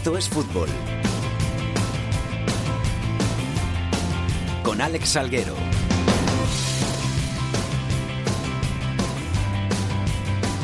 [0.00, 0.68] Esto es fútbol.
[4.62, 5.52] Con Alex Salguero.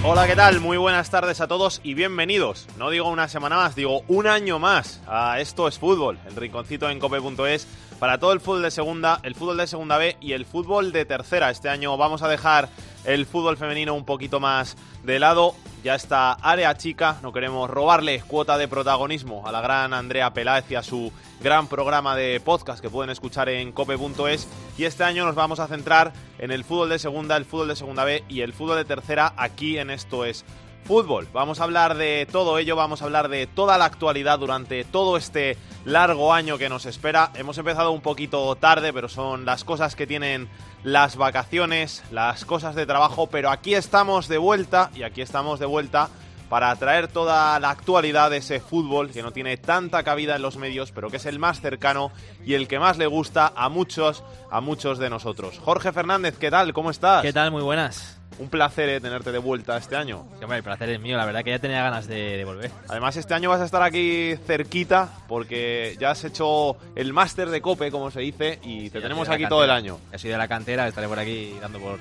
[0.04, 0.60] Hola, ¿qué tal?
[0.60, 2.66] Muy buenas tardes a todos y bienvenidos.
[2.78, 6.88] No digo una semana más, digo un año más a Esto es Fútbol, el rinconcito
[6.88, 10.46] en cope.es para todo el fútbol de segunda, el fútbol de segunda B y el
[10.46, 11.50] fútbol de tercera.
[11.50, 12.70] Este año vamos a dejar
[13.04, 15.54] el fútbol femenino un poquito más de lado.
[15.86, 20.68] Ya está área chica, no queremos robarle cuota de protagonismo a la gran Andrea Peláez
[20.68, 24.48] y a su gran programa de podcast que pueden escuchar en cope.es.
[24.76, 27.76] Y este año nos vamos a centrar en el fútbol de segunda, el fútbol de
[27.76, 30.44] segunda B y el fútbol de tercera aquí en Esto es
[30.86, 31.28] Fútbol.
[31.32, 35.16] Vamos a hablar de todo ello, vamos a hablar de toda la actualidad durante todo
[35.16, 37.30] este largo año que nos espera.
[37.34, 40.48] Hemos empezado un poquito tarde, pero son las cosas que tienen
[40.86, 45.66] las vacaciones, las cosas de trabajo, pero aquí estamos de vuelta y aquí estamos de
[45.66, 46.10] vuelta
[46.48, 50.58] para traer toda la actualidad de ese fútbol que no tiene tanta cabida en los
[50.58, 52.12] medios, pero que es el más cercano
[52.44, 55.58] y el que más le gusta a muchos, a muchos de nosotros.
[55.58, 56.72] Jorge Fernández, ¿qué tal?
[56.72, 57.22] ¿Cómo estás?
[57.22, 57.50] ¿Qué tal?
[57.50, 58.15] Muy buenas.
[58.38, 60.26] Un placer eh, tenerte de vuelta este año.
[60.40, 62.70] el placer es mío, la verdad que ya tenía ganas de, volver.
[62.88, 67.62] Además, este año vas a estar aquí cerquita porque ya has hecho el máster de
[67.62, 69.98] COPE, como se dice, y te tenemos aquí todo el año.
[70.12, 71.98] He sido de la cantera, estaré por aquí dando por...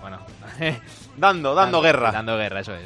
[0.00, 0.18] bueno...
[1.16, 2.12] dando, dando guerra.
[2.12, 2.82] Dando guerra, eso es.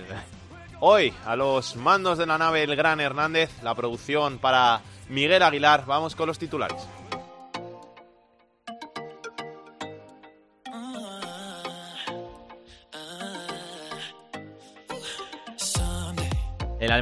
[0.81, 5.85] Hoy, a los mandos de la nave El Gran Hernández, la producción para Miguel Aguilar.
[5.87, 6.89] Vamos con los titulares.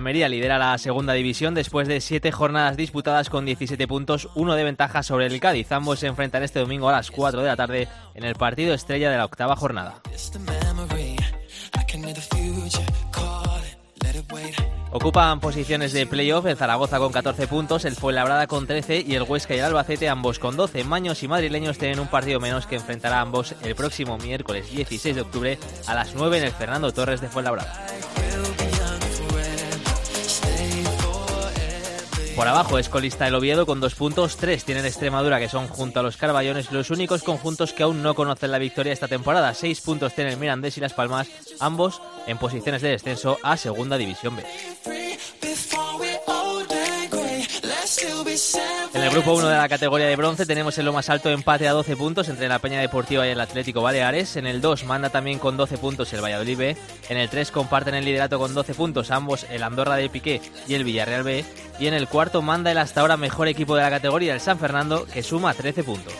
[0.00, 4.64] Almería lidera la segunda división después de siete jornadas disputadas con 17 puntos, uno de
[4.64, 5.70] ventaja sobre el Cádiz.
[5.72, 9.10] Ambos se enfrentan este domingo a las 4 de la tarde en el partido estrella
[9.10, 10.00] de la octava jornada.
[14.90, 19.24] Ocupan posiciones de playoff el Zaragoza con 14 puntos, el Fuenlabrada con 13 y el
[19.24, 20.82] Huesca y el Albacete ambos con 12.
[20.84, 25.14] Maños y madrileños tienen un partido menos que enfrentará a ambos el próximo miércoles 16
[25.14, 27.86] de octubre a las 9 en el Fernando Torres de Fuenlabrada.
[32.40, 36.00] Por abajo es colista el Oviedo con dos puntos, tres tienen Extremadura que son junto
[36.00, 39.52] a los Carballones los únicos conjuntos que aún no conocen la victoria esta temporada.
[39.52, 44.36] Seis puntos tienen Mirandés y Las Palmas, ambos en posiciones de descenso a Segunda División
[44.36, 44.44] B.
[48.94, 51.66] En el grupo 1 de la categoría de bronce tenemos en lo más alto empate
[51.66, 54.36] a 12 puntos entre la Peña Deportiva y el Atlético Baleares.
[54.36, 56.76] En el 2 manda también con 12 puntos el Valladolid B.
[57.08, 60.74] En el 3 comparten el liderato con 12 puntos ambos el Andorra de Piqué y
[60.74, 61.44] el Villarreal B.
[61.78, 64.58] Y en el cuarto manda el hasta ahora mejor equipo de la categoría, el San
[64.58, 66.12] Fernando, que suma 13 puntos.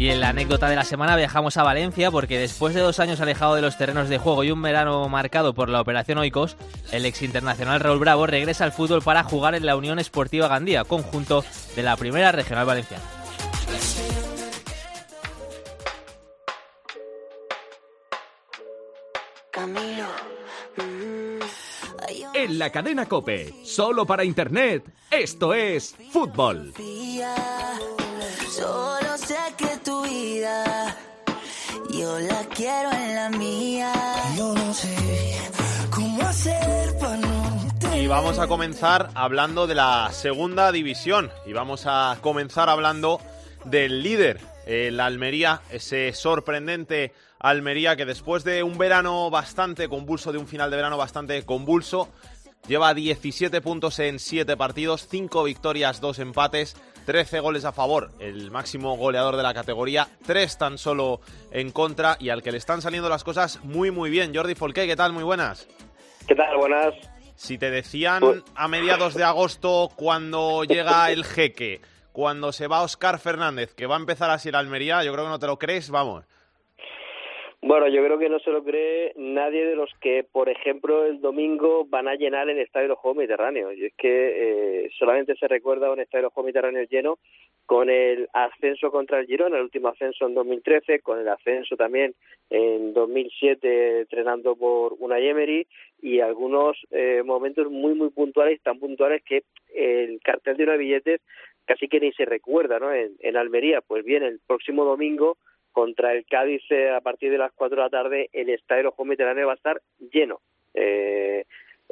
[0.00, 3.20] Y en la anécdota de la semana viajamos a Valencia porque después de dos años
[3.20, 6.56] alejado de los terrenos de juego y un verano marcado por la operación Oikos,
[6.90, 10.84] el ex internacional Raúl Bravo regresa al fútbol para jugar en la Unión Esportiva Gandía,
[10.84, 11.44] conjunto
[11.76, 13.04] de la Primera Regional Valenciana.
[20.78, 21.40] Mm,
[22.32, 26.72] en la cadena Cope, solo para Internet, esto es fútbol.
[28.50, 29.69] Solo sé que tu
[30.40, 30.96] vida
[31.90, 33.92] yo la quiero en la mía.
[34.36, 34.96] Yo no sé
[35.90, 41.30] cómo hacer para no Y vamos a comenzar hablando de la segunda división.
[41.46, 43.20] Y vamos a comenzar hablando
[43.64, 50.38] del líder, el Almería, ese sorprendente Almería que después de un verano bastante convulso, de
[50.38, 52.08] un final de verano bastante convulso,
[52.66, 58.50] lleva 17 puntos en 7 partidos, 5 victorias, 2 empates, 13 goles a favor, el
[58.50, 61.20] máximo goleador de la categoría, 3 tan solo
[61.50, 64.34] en contra y al que le están saliendo las cosas muy muy bien.
[64.34, 65.12] Jordi Folqué, ¿qué tal?
[65.12, 65.66] Muy buenas.
[66.26, 66.56] ¿Qué tal?
[66.56, 66.94] Buenas.
[67.34, 71.80] Si te decían pues- a mediados de agosto cuando llega el jeque,
[72.12, 75.30] cuando se va Oscar Fernández, que va a empezar así la Almería, yo creo que
[75.30, 76.24] no te lo crees, vamos.
[77.62, 81.20] Bueno, yo creo que no se lo cree nadie de los que, por ejemplo, el
[81.20, 83.74] domingo van a llenar el Estadio de los Juegos Mediterráneos.
[83.76, 87.18] Y es que eh, solamente se recuerda un Estadio de los Juegos Mediterráneos lleno
[87.66, 92.14] con el ascenso contra el Girona, el último ascenso en 2013, con el ascenso también
[92.48, 95.66] en 2007 entrenando por una Emery
[96.00, 99.42] y algunos eh, momentos muy, muy puntuales, tan puntuales que
[99.74, 101.20] el cartel de una billetes
[101.66, 102.90] casi que ni se recuerda ¿no?
[102.92, 103.82] en, en Almería.
[103.82, 105.36] Pues bien, el próximo domingo
[105.72, 108.84] contra el Cádiz eh, a partir de las 4 de la tarde el estadio de
[108.84, 109.82] los Juegos Mediterráneos va a estar
[110.12, 110.40] lleno.
[110.74, 111.44] Eh,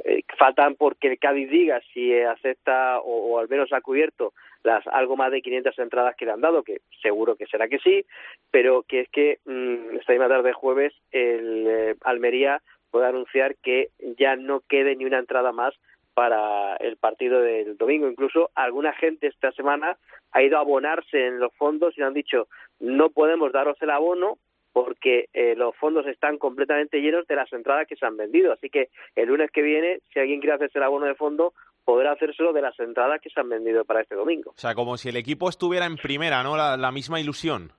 [0.05, 4.33] eh, faltan porque el Cádiz diga si acepta o, al menos ha cubierto
[4.63, 7.79] las algo más de 500 entradas que le han dado, que seguro que será que
[7.79, 8.05] sí,
[8.51, 12.61] pero que es que mm, esta misma tarde jueves el Almería
[12.91, 15.75] puede anunciar que ya no quede ni una entrada más
[16.19, 18.09] para el partido del domingo.
[18.09, 19.97] Incluso alguna gente esta semana
[20.33, 22.49] ha ido a abonarse en los fondos y han dicho
[22.81, 24.37] no podemos daros el abono
[24.73, 28.53] porque eh, los fondos están completamente llenos de las entradas que se han vendido.
[28.53, 31.53] Así que el lunes que viene, si alguien quiere hacerse el abono de fondo,
[31.85, 34.51] podrá hacérselo de las entradas que se han vendido para este domingo.
[34.51, 36.57] O sea, como si el equipo estuviera en primera, ¿no?
[36.57, 37.71] la misma ilusión.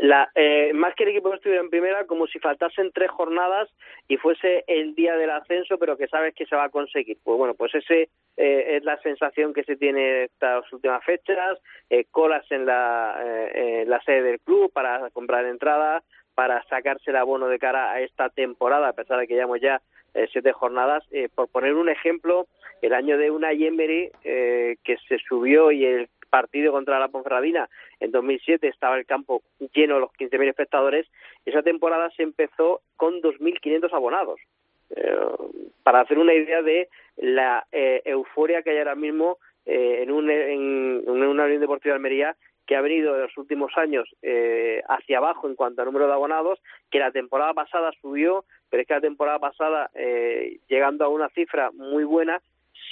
[0.00, 3.68] La, eh, más que el equipo estuviera en primera, como si faltasen tres jornadas
[4.06, 7.18] y fuese el día del ascenso, pero que sabes que se va a conseguir.
[7.24, 11.58] Pues bueno, pues ese eh, es la sensación que se tiene estas últimas fechas,
[11.90, 16.04] eh, colas en la, en la sede del club para comprar entradas,
[16.36, 19.82] para sacarse el abono de cara a esta temporada, a pesar de que llevamos ya
[20.30, 21.04] siete jornadas.
[21.34, 22.46] por poner un ejemplo,
[22.82, 27.68] el año de una Emery que se subió y el partido contra la Ponferradina
[28.00, 29.42] en 2007 estaba el campo
[29.74, 31.06] lleno los 15.000 espectadores.
[31.44, 34.40] Esa temporada se empezó con 2.500 abonados.
[34.90, 35.16] Eh,
[35.82, 40.30] para hacer una idea de la eh, euforia que hay ahora mismo eh, en, un,
[40.30, 42.36] en, una Unión Deportiva de Almería
[42.66, 44.06] que ha venido en los últimos años
[44.88, 46.60] hacia abajo en cuanto a número de abonados,
[46.90, 49.90] que la temporada pasada subió, pero es que la temporada pasada,
[50.68, 52.42] llegando a una cifra muy buena,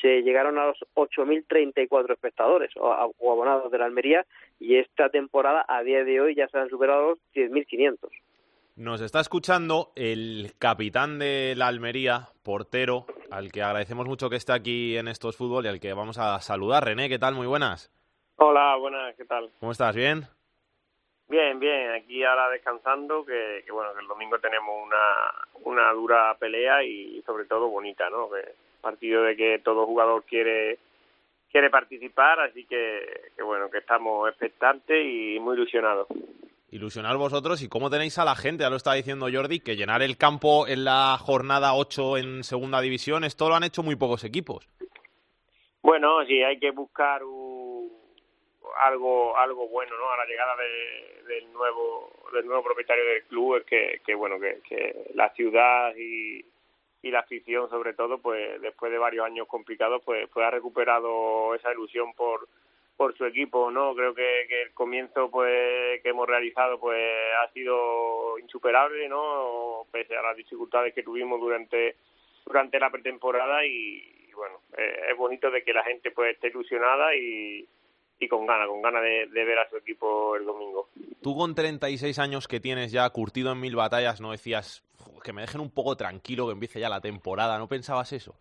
[0.00, 4.26] se llegaron a los 8.034 espectadores o, abonados de la Almería
[4.58, 8.08] y esta temporada a día de hoy ya se han superado los 10.500.
[8.76, 14.52] Nos está escuchando el capitán de la Almería, portero, al que agradecemos mucho que esté
[14.52, 16.84] aquí en estos fútbol y al que vamos a saludar.
[16.84, 17.34] René, ¿qué tal?
[17.34, 17.90] Muy buenas.
[18.36, 19.50] Hola, buenas, ¿qué tal?
[19.60, 19.96] ¿Cómo estás?
[19.96, 20.26] ¿Bien?
[21.28, 26.84] Bien, bien, aquí ahora descansando, que, bueno, que el domingo tenemos una, una dura pelea
[26.84, 28.28] y sobre todo bonita, ¿no?
[28.30, 30.78] Que partido de que todo jugador quiere
[31.50, 36.06] quiere participar, así que, bueno, que estamos expectantes y muy ilusionados.
[36.70, 40.02] Ilusionar vosotros y cómo tenéis a la gente, ya lo estaba diciendo Jordi, que llenar
[40.02, 44.24] el campo en la jornada 8 en segunda división, esto lo han hecho muy pocos
[44.24, 44.68] equipos.
[45.80, 47.22] Bueno, sí, hay que buscar
[48.84, 50.10] algo algo bueno, ¿no?
[50.10, 50.56] A la llegada
[51.26, 55.94] del nuevo del nuevo propietario del club es que, que bueno, que, que la ciudad
[55.96, 56.44] y,
[57.06, 61.54] y la afición sobre todo pues después de varios años complicados pues, pues ha recuperado
[61.54, 62.48] esa ilusión por
[62.96, 66.98] por su equipo no creo que, el comienzo pues que hemos realizado pues
[67.42, 71.96] ha sido insuperable no pese a las dificultades que tuvimos durante
[72.44, 77.14] durante la pretemporada y, bueno eh, es bonito de que la gente pues esté ilusionada
[77.14, 77.68] y,
[78.18, 80.88] y con ganas, con ganas de, de, ver a su equipo el domingo.
[81.22, 84.84] Tú con 36 años que tienes ya curtido en mil batallas, ¿no decías,
[85.22, 87.58] que me dejen un poco tranquilo, que empiece ya la temporada.
[87.58, 88.34] ¿No pensabas eso?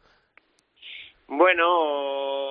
[1.28, 2.46] Bueno,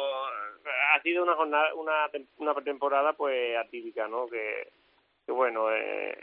[0.93, 4.27] ha sido una jornada, una, una pretemporada pues atípica, ¿no?
[4.27, 4.69] Que,
[5.25, 6.17] que bueno, eh,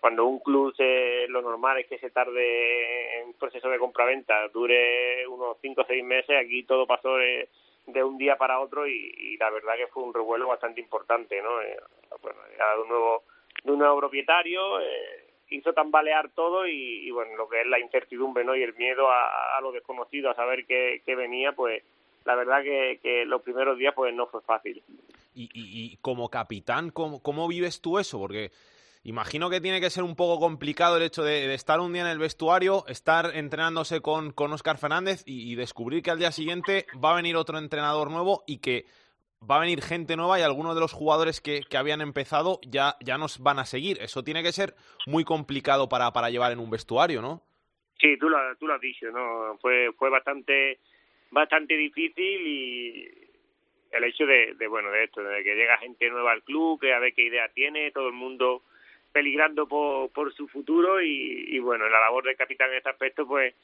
[0.00, 5.26] cuando un club se, lo normal es que se tarde en proceso de compraventa, dure
[5.26, 7.48] unos cinco o seis meses, aquí todo pasó de,
[7.86, 11.40] de un día para otro y, y, la verdad que fue un revuelo bastante importante,
[11.42, 11.60] ¿no?
[11.60, 11.76] Eh,
[12.22, 13.24] bueno, de un nuevo,
[13.64, 18.44] de un nuevo propietario, eh, hizo tambalear todo y, bueno, lo que es la incertidumbre
[18.44, 18.56] ¿no?
[18.56, 21.82] y el miedo a, lo desconocido, a saber qué, venía, pues
[22.24, 24.82] la verdad que, que, los primeros días pues no fue fácil.
[25.34, 28.18] Y, y, como capitán, ¿cómo, ¿cómo vives tú eso?
[28.18, 28.50] Porque
[29.04, 32.08] imagino que tiene que ser un poco complicado el hecho de, estar un día en
[32.08, 37.12] el vestuario, estar entrenándose con, con Oscar Fernández y, descubrir que al día siguiente va
[37.12, 38.86] a venir otro entrenador nuevo y que
[39.48, 42.96] va a venir gente nueva y algunos de los jugadores que, que, habían empezado ya,
[43.00, 43.98] ya nos van a seguir.
[44.00, 44.74] Eso tiene que ser
[45.06, 47.42] muy complicado para, para llevar en un vestuario, ¿no?
[48.00, 49.58] Sí, tú lo, tú lo has dicho, ¿no?
[49.58, 50.78] Fue, fue bastante,
[51.30, 53.22] bastante difícil y
[53.92, 56.92] el hecho de, de, bueno, de esto, de que llega gente nueva al club, que
[56.94, 58.62] a ver qué idea tiene, todo el mundo
[59.12, 63.54] peligrando por, por su futuro y, bueno, la labor del capitán en este aspecto pues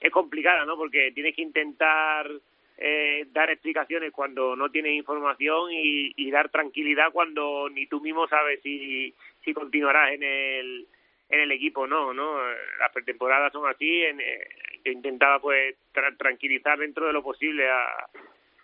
[0.00, 0.76] es complicada, ¿no?
[0.76, 2.30] Porque tienes que intentar
[2.76, 8.28] eh, dar explicaciones cuando no tienes información y, y, dar tranquilidad cuando ni tú mismo
[8.28, 9.12] sabes si,
[9.44, 10.86] si continuarás en el
[11.30, 12.40] en el equipo no no
[12.78, 14.48] las pretemporadas son así en, eh,
[14.84, 15.76] yo intentaba pues
[16.16, 17.84] tranquilizar dentro de lo posible a,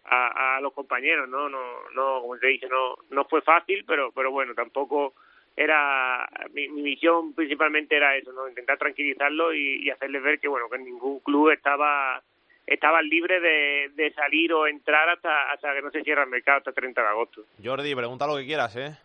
[0.04, 4.12] a, a, los compañeros no no no como te dije no no fue fácil pero
[4.12, 5.14] pero bueno tampoco
[5.56, 10.48] era mi, mi misión principalmente era eso no intentar tranquilizarlo y, y hacerles ver que
[10.48, 12.22] bueno que ningún club estaba
[12.66, 16.58] estaban libres de, de salir o entrar hasta, hasta que no se cierra el mercado,
[16.58, 17.44] hasta el 30 de agosto.
[17.62, 18.96] Jordi, pregunta lo que quieras, ¿eh?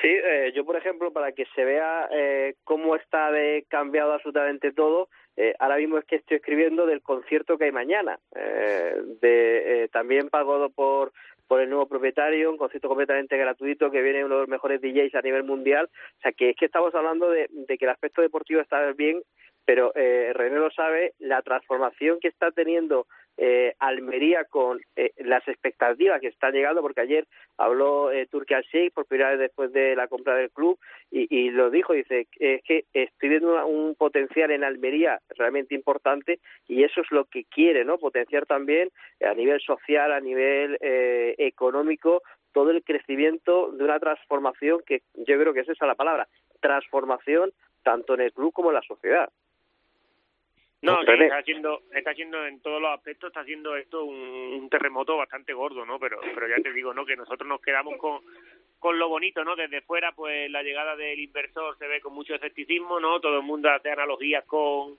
[0.00, 4.72] Sí, eh, yo por ejemplo, para que se vea eh, cómo está de cambiado absolutamente
[4.72, 9.84] todo, eh, ahora mismo es que estoy escribiendo del concierto que hay mañana, eh, de,
[9.84, 11.12] eh, también pagado por
[11.46, 15.14] por el nuevo propietario, un concierto completamente gratuito que viene uno de los mejores DJs
[15.14, 18.22] a nivel mundial, o sea que es que estamos hablando de, de que el aspecto
[18.22, 19.22] deportivo está bien
[19.64, 23.06] pero eh, René lo sabe, la transformación que está teniendo
[23.36, 28.92] eh, Almería con eh, las expectativas que están llegando, porque ayer habló eh, Turquía Sheikh
[28.92, 30.78] por primera vez después de la compra del club
[31.10, 36.82] y, lo dijo, dice, es que estoy viendo un potencial en Almería realmente importante y
[36.82, 37.98] eso es lo que quiere, ¿no?
[37.98, 38.90] Potenciar también
[39.20, 45.38] a nivel social, a nivel eh, económico, todo el crecimiento de una transformación que yo
[45.38, 46.26] creo que es esa la palabra,
[46.60, 47.52] transformación
[47.84, 49.28] tanto en el club como en la sociedad.
[50.84, 55.16] No, sí, está haciendo, está haciendo en todos los aspectos, está haciendo esto un, terremoto
[55.16, 55.98] bastante gordo, ¿no?
[55.98, 57.06] Pero, pero ya te digo, ¿no?
[57.06, 58.20] Que nosotros nos quedamos con,
[58.78, 59.56] con lo bonito, ¿no?
[59.56, 63.18] Desde fuera, pues la llegada del inversor se ve con mucho escepticismo, ¿no?
[63.20, 64.98] Todo el mundo hace analogías con,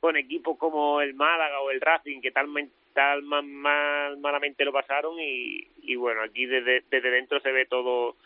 [0.00, 2.48] con equipos como el Málaga o el Racing, que tal,
[2.94, 8.16] tal mal, malamente lo pasaron y, y bueno, aquí desde, desde dentro se ve todo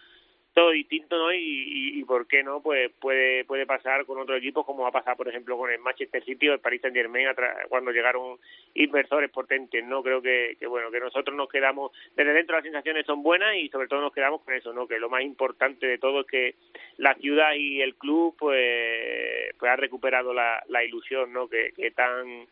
[0.54, 1.32] todo distinto, ¿no?
[1.32, 5.16] Y, y, por qué no, pues puede puede pasar con otros equipos como ha pasado,
[5.16, 7.28] por ejemplo, con el Manchester City o el Paris Saint Germain
[7.68, 8.38] cuando llegaron
[8.74, 10.02] inversores potentes, ¿no?
[10.02, 13.68] Creo que, que, bueno, que nosotros nos quedamos, desde dentro las sensaciones son buenas y
[13.68, 14.88] sobre todo nos quedamos con eso, ¿no?
[14.88, 16.54] Que lo más importante de todo es que
[16.96, 21.48] la ciudad y el club, pues, pues ha recuperado la, la ilusión, ¿no?
[21.48, 22.46] Que, que tan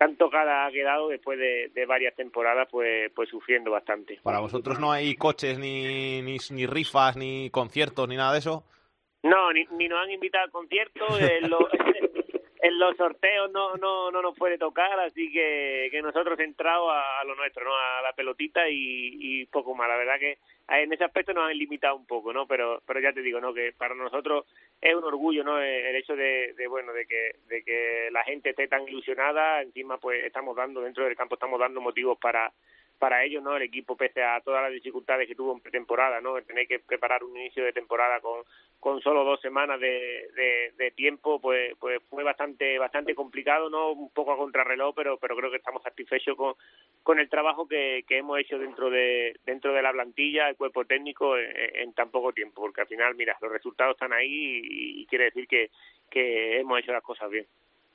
[0.00, 4.18] tan tocada ha quedado después de, varias temporadas pues pues sufriendo bastante.
[4.22, 8.64] ¿Para vosotros no hay coches, ni, ni, ni rifas, ni conciertos, ni nada de eso?
[9.22, 11.06] No, ni, ni nos han invitado a conciertos,
[11.42, 11.60] los,
[12.62, 17.34] en los sorteos no, no, no nos puede tocar, así que, nosotros entrado a, lo
[17.34, 17.74] nuestro, ¿no?
[17.76, 19.88] a la pelotita y, y poco más.
[19.88, 20.38] La verdad que
[20.68, 22.46] en ese aspecto nos han limitado un poco, ¿no?
[22.46, 23.52] Pero, pero ya te digo, ¿no?
[23.52, 24.46] Que para nosotros
[24.80, 25.60] es un orgullo, ¿no?
[25.60, 29.98] El hecho de, de, bueno, de que, de que la gente esté tan ilusionada, encima
[29.98, 32.52] pues estamos dando, dentro del campo estamos dando motivos para,
[33.00, 33.56] para ellos, ¿no?
[33.56, 36.40] El equipo, pese a todas las dificultades que tuvo en pretemporada, ¿no?
[36.42, 38.42] Tener que preparar un inicio de temporada con,
[38.78, 40.28] con solo dos semanas de,
[40.76, 43.92] de, tiempo, pues, pues fue bastante, bastante complicado, ¿no?
[43.92, 46.54] Un poco a contrarreloj, pero, pero creo que estamos satisfechos con,
[47.02, 50.84] con el trabajo que, que hemos hecho dentro de, dentro de la plantilla, el cuerpo
[50.84, 55.06] técnico, en, tan poco tiempo, porque al final, mira, los resultados están ahí y, y
[55.06, 55.70] quiere decir que,
[56.10, 57.46] que hemos hecho las cosas bien.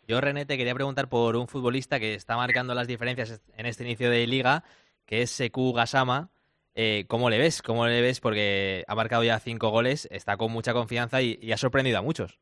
[0.07, 3.83] Yo, René, te quería preguntar por un futbolista que está marcando las diferencias en este
[3.83, 4.63] inicio de liga
[5.05, 6.29] que es Seku Gasama.
[6.75, 7.61] Eh, ¿Cómo le ves?
[7.61, 8.19] ¿Cómo le ves?
[8.19, 12.37] Porque ha marcado ya cinco goles, está con mucha confianza y, ha sorprendido a muchos.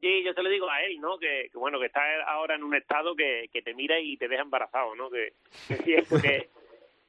[0.00, 1.18] Sí, yo te lo digo a él, ¿no?
[1.18, 4.94] Que, bueno, que está ahora en un estado que, te mira y te deja embarazado,
[4.94, 5.10] ¿no?
[5.10, 5.32] Que,
[5.68, 6.04] que,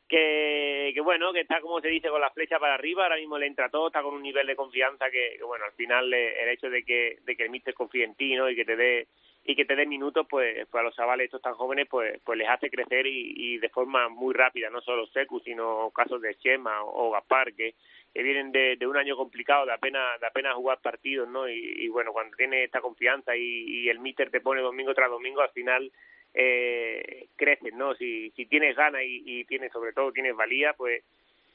[0.09, 3.37] que, que, bueno, que está como se dice con la flecha para arriba, ahora mismo
[3.37, 6.69] le entra todo, está con un nivel de confianza que, bueno, al final el hecho
[6.71, 8.49] de que, de que el míster confíe en ti, ¿no?
[8.49, 9.07] Y que te dé
[9.49, 12.37] y que te den minutos, pues, pues a los chavales estos tan jóvenes, pues, pues
[12.37, 16.35] les hace crecer y, y de forma muy rápida, no solo Secu, sino casos de
[16.35, 17.75] Chema o, Gaspar, que,
[18.13, 21.47] que vienen de, de, un año complicado, de apenas, de apenas jugar partidos, ¿no?
[21.47, 25.39] Y, bueno, cuando tiene esta confianza y, y el míster te pone domingo tras domingo,
[25.39, 25.93] al final
[26.33, 27.95] eh, creces, ¿no?
[27.95, 31.05] Si, si tienes ganas y, y tienes, sobre todo, tienes valía, pues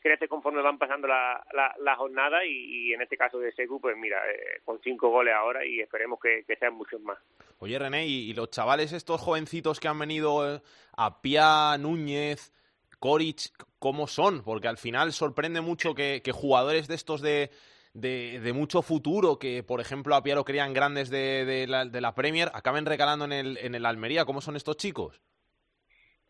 [0.02, 1.42] crece conforme van pasando la,
[1.78, 5.64] la, jornada y, en este caso de Secu, pues mira, eh, con cinco goles ahora
[5.64, 7.18] y esperemos que, sean muchos más.
[7.59, 10.61] Oye René, ¿y, los chavales estos jovencitos que han venido eh,
[10.97, 12.52] a Pia, Núñez,
[12.99, 14.42] Coric, cómo son?
[14.42, 17.50] Porque al final sorprende mucho que, jugadores de estos de,
[17.94, 22.00] de, mucho futuro, que por ejemplo a Pia lo creían grandes de, de, la, de
[22.00, 24.25] la Premier, acaben recalando en el, en el Almería.
[24.25, 25.21] ¿Cómo son estos chicos?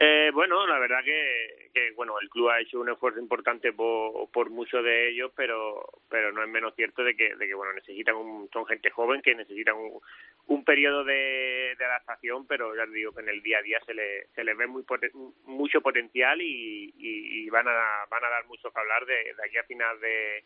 [0.05, 4.51] Eh, bueno, la verdad que, bueno, el club ha hecho un esfuerzo importante por, por
[4.51, 8.17] muchos de ellos, pero pero no es menos cierto de que, de que bueno, necesitan
[8.17, 10.01] un, son gente joven que necesitan un,
[10.49, 14.27] un periodo de, adaptación, pero ya digo que en el día a día se, le,
[14.35, 14.85] se les ve muy
[15.45, 19.57] mucho potencial y, y, van a van a dar mucho que hablar de, de aquí
[19.57, 20.43] a final de,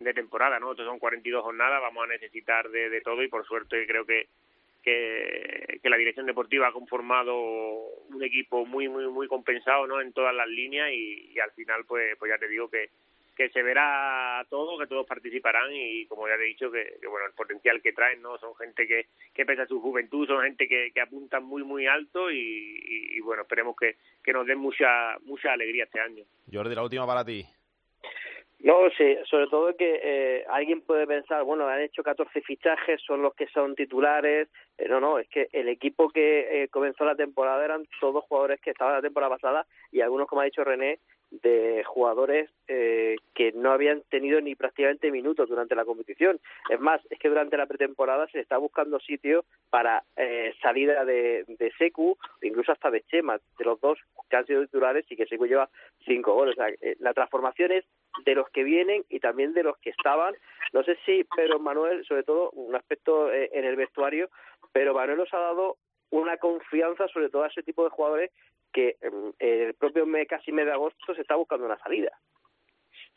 [0.00, 0.72] de temporada, ¿no?
[0.72, 4.28] Estos son 42 jornadas, vamos a necesitar de, de todo y por suerte creo que
[4.88, 10.34] que, la dirección deportiva ha conformado un equipo muy muy muy compensado no en todas
[10.34, 12.90] las líneas y, al final pues pues ya te digo que
[13.34, 17.26] que se verá todo, que todos participarán y como ya te he dicho que, bueno
[17.26, 20.66] el potencial que traen no son gente que, que pese a su juventud son gente
[20.68, 25.52] que, que apuntan muy muy alto y, bueno esperemos que, que nos den mucha mucha
[25.52, 26.24] alegría este año.
[26.52, 27.46] Jordi la última para ti
[28.60, 33.22] no, sí, sobre todo que eh, alguien puede pensar, bueno, han hecho 14 fichajes, son
[33.22, 34.48] los que son titulares.
[34.76, 38.60] Eh, no, no, es que el equipo que eh, comenzó la temporada eran todos jugadores
[38.60, 40.98] que estaban la temporada pasada y algunos, como ha dicho René,
[41.30, 46.40] de jugadores eh, que no habían tenido ni prácticamente minutos durante la competición.
[46.70, 51.44] Es más, es que durante la pretemporada se está buscando sitio para eh, salida de,
[51.46, 55.26] de Secu, incluso hasta de Chema, de los dos que han sido titulares y que
[55.26, 55.68] Secu lleva
[56.04, 56.56] cinco goles.
[56.58, 57.84] O sea, eh, la transformación es
[58.24, 60.34] de los que vienen y también de los que estaban.
[60.72, 64.28] No sé si Pedro Manuel, sobre todo un aspecto eh, en el vestuario,
[64.72, 65.76] pero Manuel nos ha dado
[66.10, 68.30] una confianza sobre todo a ese tipo de jugadores
[68.72, 72.12] que em, el propio mes, casi mes de agosto se está buscando una salida.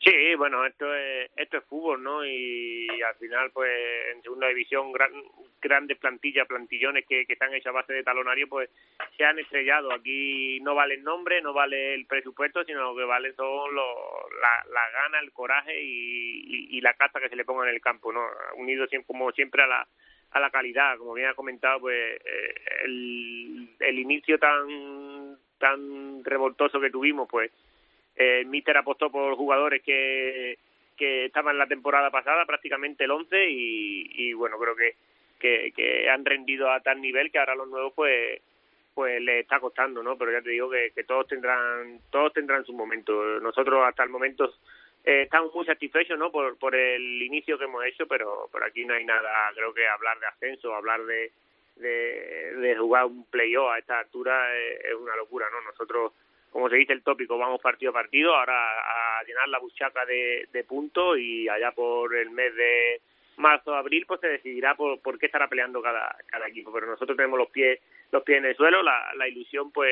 [0.04, 2.26] Sí, bueno, esto es, esto es fútbol, ¿no?
[2.26, 3.70] Y al final, pues,
[4.12, 5.12] en segunda división, gran,
[5.60, 8.68] grandes plantillas, plantillones que, que están hechos a base de talonario, pues,
[9.16, 9.92] se han estrellado.
[9.92, 13.96] Aquí no vale el nombre, no vale el presupuesto, sino lo que vale son los,
[14.40, 17.80] la, la gana, el coraje y, y, la caza que se le ponga en el
[17.80, 18.26] campo, ¿no?
[18.56, 19.88] Unido siempre, como siempre a la,
[20.32, 20.96] a la calidad.
[20.98, 27.50] Como bien ha comentado, pues, eh, el, el inicio tan, tan revoltoso que tuvimos, pues,
[28.16, 30.58] el Mister apostó por jugadores que,
[30.96, 34.94] que estaban la temporada pasada, prácticamente el 11, y, y bueno, creo que,
[35.38, 38.40] que, que, han rendido a tal nivel que ahora los nuevos pues
[38.94, 40.18] pues les está costando, ¿no?
[40.18, 43.40] Pero ya te digo que, que todos tendrán todos tendrán su momento.
[43.40, 44.52] Nosotros hasta el momento
[45.04, 46.30] eh, estamos muy satisfechos, ¿no?
[46.30, 49.86] Por, por el inicio que hemos hecho, pero por aquí no hay nada, creo que
[49.86, 51.32] hablar de ascenso, hablar de,
[51.76, 55.60] de, jugar un playoff a esta altura es, es una locura, ¿no?
[55.62, 56.12] Nosotros
[56.52, 60.48] como se dice el tópico, vamos partido a partido, ahora a llenar la buchaca de,
[60.52, 63.00] de puntos y allá por el mes de
[63.38, 67.16] marzo abril pues se decidirá por, por qué estará peleando cada, cada equipo pero nosotros
[67.16, 67.80] tenemos los pies
[68.10, 69.90] los pies en el suelo la, la ilusión pues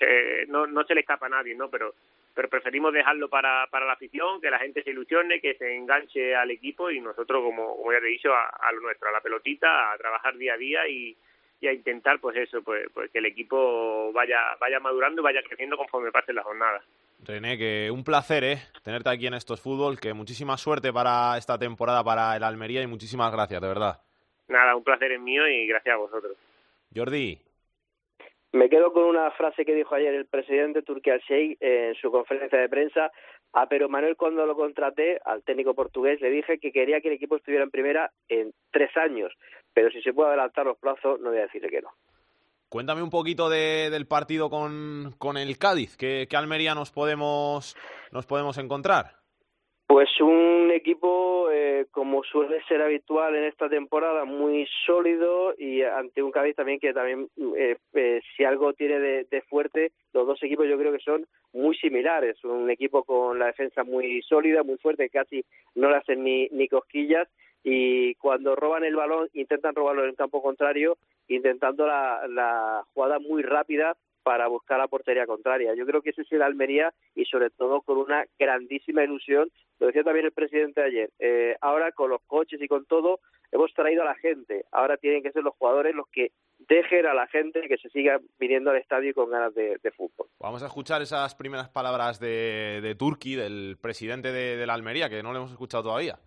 [0.00, 1.94] eh, no, no se le escapa a nadie no pero
[2.34, 6.34] pero preferimos dejarlo para, para la afición que la gente se ilusione que se enganche
[6.34, 9.12] al equipo y nosotros como, como ya te he dicho a, a lo nuestro a
[9.12, 11.16] la pelotita a trabajar día a día y,
[11.60, 15.42] y a intentar pues eso pues, pues que el equipo vaya vaya madurando y vaya
[15.42, 16.82] creciendo conforme pasen las jornadas
[17.26, 18.58] René, que un placer ¿eh?
[18.82, 22.86] tenerte aquí en estos fútbol, que muchísima suerte para esta temporada para el Almería y
[22.86, 24.00] muchísimas gracias, de verdad.
[24.48, 26.36] Nada, un placer es mío y gracias a vosotros.
[26.94, 27.38] Jordi.
[28.54, 32.56] Me quedo con una frase que dijo ayer el presidente Turki Al-Sheikh en su conferencia
[32.56, 33.10] de prensa.
[33.52, 37.14] A Pero Manuel cuando lo contraté, al técnico portugués, le dije que quería que el
[37.14, 39.32] equipo estuviera en primera en tres años,
[39.72, 41.88] pero si se puede adelantar los plazos, no voy a decirle que no.
[42.68, 45.96] Cuéntame un poquito de, del partido con, con el Cádiz.
[45.96, 47.76] ¿Qué, ¿Qué, Almería nos podemos,
[48.12, 49.16] nos podemos encontrar?
[49.94, 56.20] Pues un equipo, eh, como suele ser habitual en esta temporada, muy sólido y ante
[56.20, 60.42] un Cádiz también que también, eh, eh, si algo tiene de, de, fuerte, los dos
[60.42, 62.42] equipos yo creo que son muy similares.
[62.42, 65.44] Un equipo con la defensa muy sólida, muy fuerte, casi
[65.76, 67.28] no le hacen ni, ni cosquillas
[67.62, 73.20] y cuando roban el balón intentan robarlo en el campo contrario, intentando la, la jugada
[73.20, 75.74] muy rápida para buscar la portería contraria.
[75.74, 79.86] Yo creo que ese es el Almería y sobre todo con una grandísima ilusión, lo
[79.86, 83.20] decía también el presidente ayer, eh, ahora con los coches y con todo
[83.52, 86.32] hemos traído a la gente, ahora tienen que ser los jugadores los que
[86.68, 90.26] dejen a la gente que se siga viniendo al estadio con ganas de, de fútbol.
[90.40, 95.10] Vamos a escuchar esas primeras palabras de, de Turki, del presidente de, de, la Almería,
[95.10, 96.18] que no lo hemos escuchado todavía.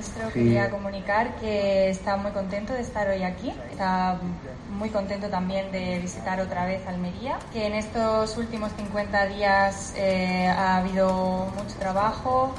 [0.00, 4.18] Ministro, quería comunicar que está muy contento de estar hoy aquí, está
[4.70, 10.46] muy contento también de visitar otra vez Almería, que en estos últimos 50 días eh,
[10.48, 12.54] ha habido mucho trabajo,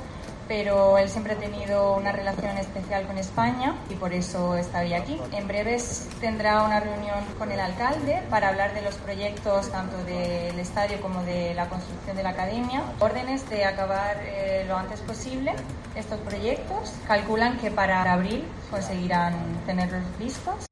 [0.48, 4.94] pero él siempre ha tenido una relación especial con España y por eso está hoy
[4.94, 5.20] aquí.
[5.32, 10.60] En breves tendrá una reunión con el alcalde para hablar de los proyectos tanto del
[10.60, 12.84] estadio como de la construcción de la academia.
[13.00, 15.56] Órdenes de acabar eh, lo antes posible
[15.96, 17.00] estos proyectos.
[17.08, 19.34] Calculan que para abril conseguirán
[19.66, 20.66] tenerlos listos.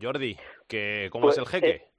[0.00, 0.36] Jordi,
[0.68, 1.70] que ¿cómo pues, es el jeque?
[1.70, 1.92] Eh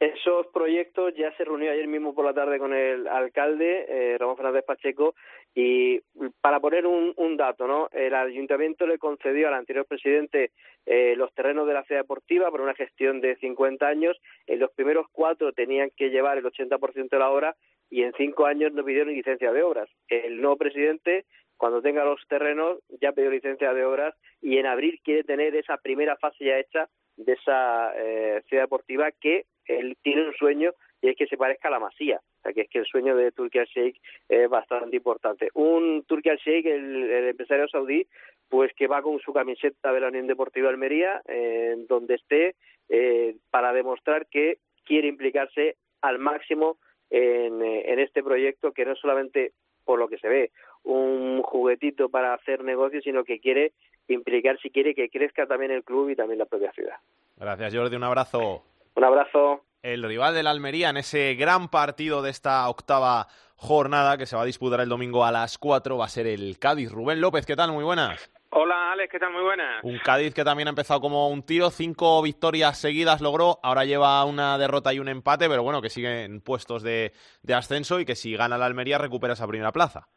[0.00, 4.36] esos proyectos ya se reunió ayer mismo por la tarde con el alcalde, eh, Ramón
[4.36, 5.16] Fernández Pacheco,
[5.54, 6.00] y
[6.40, 7.88] para poner un, un, dato, ¿no?
[7.90, 10.52] El ayuntamiento le concedió al anterior presidente
[10.86, 14.16] eh, los terrenos de la ciudad deportiva por una gestión de 50 años.
[14.46, 17.56] En los primeros cuatro tenían que llevar el 80% de la obra
[17.90, 19.88] y en cinco años no pidieron licencia de obras.
[20.06, 21.24] El nuevo presidente,
[21.58, 25.76] cuando tenga los terrenos, ya pidió licencia de obras y en abril quiere tener esa
[25.76, 31.10] primera fase ya hecha de esa eh, ciudad deportiva que él tiene un sueño y
[31.10, 33.32] es que se parezca a la Masía, o sea, que es que el sueño de
[33.32, 35.48] Turkey Sheikh es bastante importante.
[35.54, 38.06] Un Turkey Sheikh, el, empresario saudí,
[38.48, 42.56] pues que va con su camiseta de la Unión Deportiva Almería, eh, donde esté,
[42.88, 46.78] eh, para demostrar que quiere implicarse al máximo
[47.10, 49.52] en, en este proyecto, que no es solamente
[49.88, 50.50] por lo que se ve,
[50.84, 53.72] un juguetito para hacer negocios, sino que quiere
[54.06, 56.96] implicar, si quiere, que crezca también el club y también la propia ciudad.
[57.38, 57.96] Gracias, Jordi.
[57.96, 58.62] Un abrazo.
[58.94, 59.64] Un abrazo.
[59.82, 64.42] El rival del Almería en ese gran partido de esta octava jornada que se va
[64.42, 66.92] a disputar el domingo a las 4 va a ser el Cádiz.
[66.92, 67.72] Rubén López, ¿qué tal?
[67.72, 68.30] Muy buenas.
[68.50, 69.32] Hola Alex, ¿qué tal?
[69.32, 69.84] Muy buenas.
[69.84, 74.24] Un Cádiz que también ha empezado como un tiro, cinco victorias seguidas logró, ahora lleva
[74.24, 78.06] una derrota y un empate, pero bueno, que sigue en puestos de, de ascenso y
[78.06, 80.08] que si gana la Almería recupera esa primera plaza.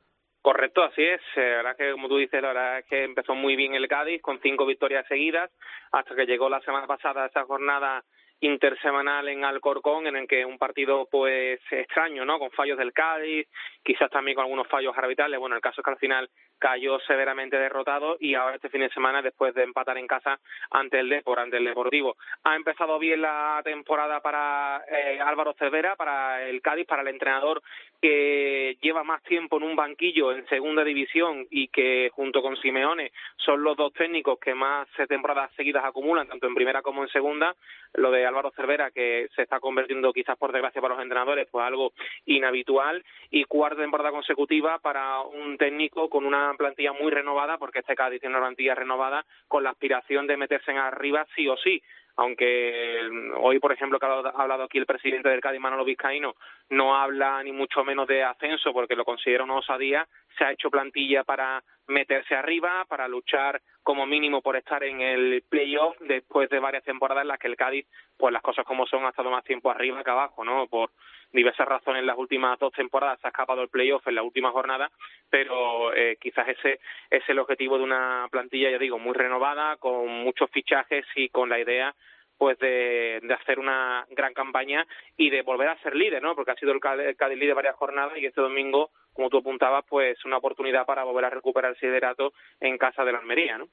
[0.41, 1.21] Correcto, así es.
[1.35, 4.21] La verdad que, como tú dices, la verdad es que empezó muy bien el Cádiz
[4.21, 5.51] con cinco victorias seguidas
[5.91, 8.03] hasta que llegó la semana pasada esa jornada
[8.39, 12.39] intersemanal en Alcorcón en el que un partido pues extraño, ¿no?
[12.39, 13.47] Con fallos del Cádiz,
[13.83, 15.39] quizás también con algunos fallos arbitrales.
[15.39, 16.29] Bueno, el caso es que al final
[16.61, 20.99] cayó severamente derrotado y ahora este fin de semana, después de empatar en casa ante
[20.99, 22.15] el Depor, el Deportivo.
[22.43, 27.63] Ha empezado bien la temporada para eh, Álvaro Cervera, para el Cádiz, para el entrenador
[28.01, 33.11] que lleva más tiempo en un banquillo en segunda división y que junto con Simeone
[33.37, 37.55] son los dos técnicos que más temporadas seguidas acumulan, tanto en primera como en segunda.
[37.93, 41.63] Lo de Álvaro Cervera, que se está convirtiendo quizás por desgracia para los entrenadores, pues
[41.63, 41.93] algo
[42.25, 43.03] inhabitual.
[43.29, 48.19] Y cuarta temporada consecutiva para un técnico con una plantilla muy renovada, porque este Cádiz
[48.19, 51.81] tiene una plantilla renovada con la aspiración de meterse en arriba sí o sí
[52.15, 56.35] aunque mm, hoy, por ejemplo, que ha hablado aquí el presidente del Cádiz, Manolo Vizcaíno,
[56.69, 60.69] no habla ni mucho menos de ascenso porque lo considera una osadía, se ha hecho
[60.69, 66.59] plantilla para meterse arriba, para luchar como mínimo por estar en el playoff después de
[66.59, 69.43] varias temporadas en las que el Cádiz, pues las cosas como son, ha estado más
[69.43, 70.67] tiempo arriba que abajo, ¿no?
[70.67, 70.91] Por
[71.31, 74.51] diversas razones en las últimas dos temporadas se ha escapado el playoff en la última
[74.51, 74.91] jornada,
[75.29, 80.07] pero eh, quizás ese es el objetivo de una plantilla, ya digo, muy renovada, con
[80.07, 81.95] muchos fichajes y con la idea
[82.41, 86.33] pues de, hacer una gran campaña y de volver a ser líder, ¿no?
[86.33, 90.25] Porque ha sido el Cádiz líder varias jornadas y este domingo, como tú apuntabas, pues
[90.25, 93.67] una oportunidad para volver a recuperar ese liderato en casa de la Almería, ¿no?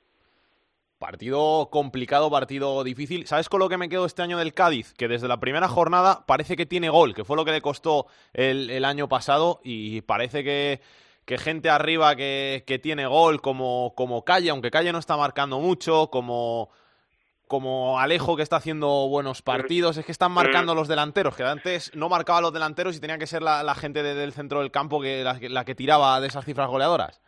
[0.98, 3.26] Partido complicado, partido difícil.
[3.26, 4.94] ¿Sabes con lo que me quedo este año del Cádiz?
[4.94, 8.06] Que desde la primera jornada parece que tiene gol, que fue lo que le costó
[8.32, 10.80] el, año pasado y parece que,
[11.24, 15.60] que gente arriba que, que tiene gol como, como Calle, aunque Calle no está marcando
[15.60, 16.70] mucho, como
[17.48, 21.90] como Alejo que está haciendo buenos partidos, es que están marcando los delanteros, que antes
[21.94, 25.24] no marcaba los delanteros y tenía que ser la, gente del centro del campo que
[25.24, 27.20] la, que tiraba de esas cifras goleadoras.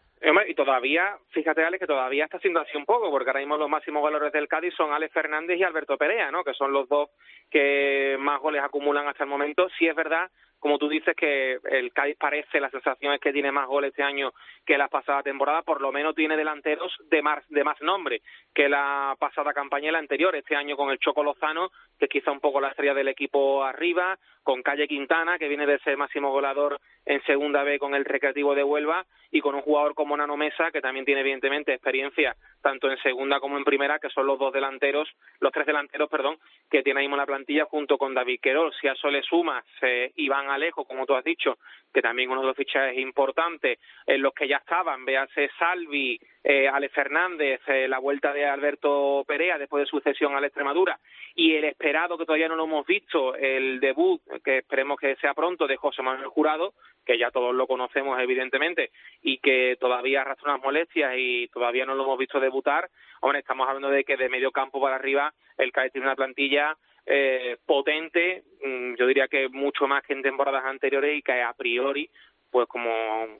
[0.50, 3.68] Y todavía, fíjate Alex, que todavía está siendo así un poco, porque ahora mismo los
[3.68, 6.42] máximos goleadores del Cádiz son Alex Fernández y Alberto Perea, ¿no?
[6.42, 7.10] Que son los dos
[7.48, 9.68] que más goles acumulan hasta el momento.
[9.78, 10.28] Sí es verdad
[10.60, 14.02] como tú dices, que el Cádiz parece, la sensación es que tiene más goles este
[14.02, 14.32] año
[14.64, 18.22] que la pasada temporada, por lo menos tiene delanteros de más, de más nombre
[18.54, 22.10] que la pasada campaña y la anterior, este año con el Choco Lozano, que es
[22.10, 25.96] quizá un poco la estrella del equipo arriba, con Calle Quintana, que viene de ser
[25.96, 30.16] máximo goleador en segunda B con el Recreativo de Huelva, y con un jugador como
[30.16, 34.26] Nano Mesa, que también tiene evidentemente experiencia tanto en segunda como en primera, que son
[34.26, 36.38] los dos delanteros, los tres delanteros, perdón,
[36.70, 38.72] que tiene ahí en la plantilla junto con David Querol.
[38.80, 41.58] Si a eso le sumas eh, Iván Alejo, como tú has dicho,
[41.92, 46.68] que también uno de los fichajes importantes en los que ya estaban, véase Salvi, eh,
[46.68, 50.98] Ale Fernández, eh, la vuelta de Alberto Perea después de su cesión a la Extremadura
[51.34, 55.34] y el esperado que todavía no lo hemos visto, el debut que esperemos que sea
[55.34, 58.90] pronto de José Manuel Jurado, que ya todos lo conocemos evidentemente
[59.22, 62.88] y que todavía arrastra unas molestias y todavía no lo hemos visto debutar.
[63.20, 66.76] Hombre, estamos hablando de que de medio campo para arriba el CAE tiene una plantilla
[67.06, 71.52] eh, potente, mm, yo diría que mucho más que en temporadas anteriores y que a
[71.52, 72.10] priori
[72.50, 72.90] pues como,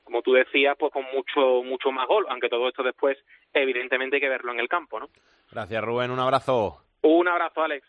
[0.05, 3.19] como tú decías, pues con mucho mucho más gol, aunque todo esto después
[3.53, 5.09] evidentemente hay que verlo en el campo, ¿no?
[5.51, 6.85] Gracias Rubén, un abrazo.
[7.03, 7.87] Un abrazo Alex.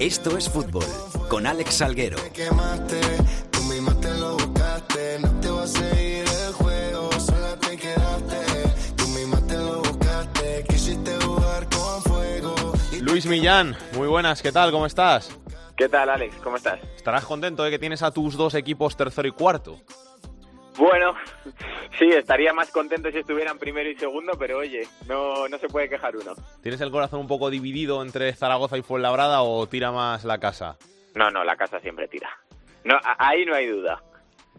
[0.00, 0.84] Esto es fútbol
[1.28, 2.16] con Alex Salguero.
[13.14, 14.70] Luis Millán, muy buenas, ¿qué tal?
[14.70, 15.38] ¿Cómo estás?
[15.76, 16.36] ¿Qué tal, Alex?
[16.42, 16.80] ¿Cómo estás?
[16.96, 19.80] Estarás contento de que tienes a tus dos equipos tercero y cuarto.
[20.76, 21.14] Bueno,
[21.98, 25.88] sí, estaría más contento si estuvieran primero y segundo, pero oye, no, no se puede
[25.88, 26.34] quejar uno.
[26.62, 30.76] ¿Tienes el corazón un poco dividido entre Zaragoza y Fuenlabrada o tira más la casa?
[31.14, 32.28] No, no, la casa siempre tira.
[32.84, 34.02] No, ahí no hay duda.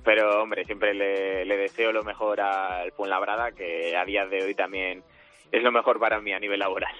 [0.05, 4.55] Pero, hombre, siempre le, le deseo lo mejor al Fuenlabrada, que a día de hoy
[4.55, 5.03] también
[5.51, 6.95] es lo mejor para mí a nivel laboral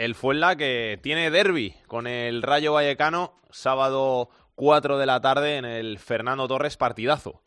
[0.00, 5.66] el Fuenla que tiene derby con el Rayo Vallecano, sábado 4 de la tarde en
[5.66, 7.42] el Fernando Torres partidazo.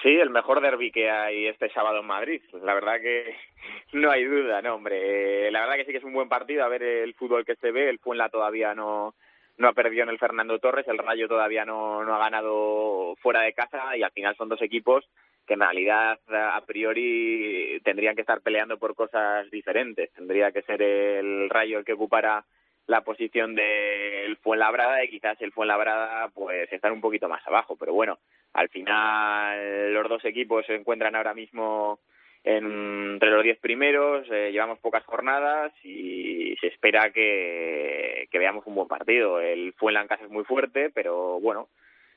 [0.00, 2.40] Sí, el mejor derby que hay este sábado en Madrid.
[2.62, 3.34] La verdad que
[3.92, 5.48] no hay duda, no, hombre.
[5.48, 7.56] Eh, la verdad que sí que es un buen partido a ver el fútbol que
[7.56, 7.90] se ve.
[7.90, 9.16] El Fuenla todavía no,
[9.58, 13.40] no ha perdido en el Fernando Torres, el Rayo todavía no, no ha ganado fuera
[13.40, 15.04] de casa y al final son dos equipos
[15.46, 20.12] que en realidad a priori tendrían que estar peleando por cosas diferentes.
[20.12, 22.44] Tendría que ser el Rayo el que ocupara
[22.86, 27.92] la posición del Fuenlabrada y quizás el Fuenlabrada pues estar un poquito más abajo, pero
[27.92, 28.18] bueno,
[28.52, 32.00] al final los dos equipos se encuentran ahora mismo
[32.48, 38.86] entre los diez primeros, eh, llevamos pocas jornadas y se espera que, veamos un buen
[38.86, 39.40] partido.
[39.40, 41.68] El Fuenlancas es muy fuerte, pero bueno,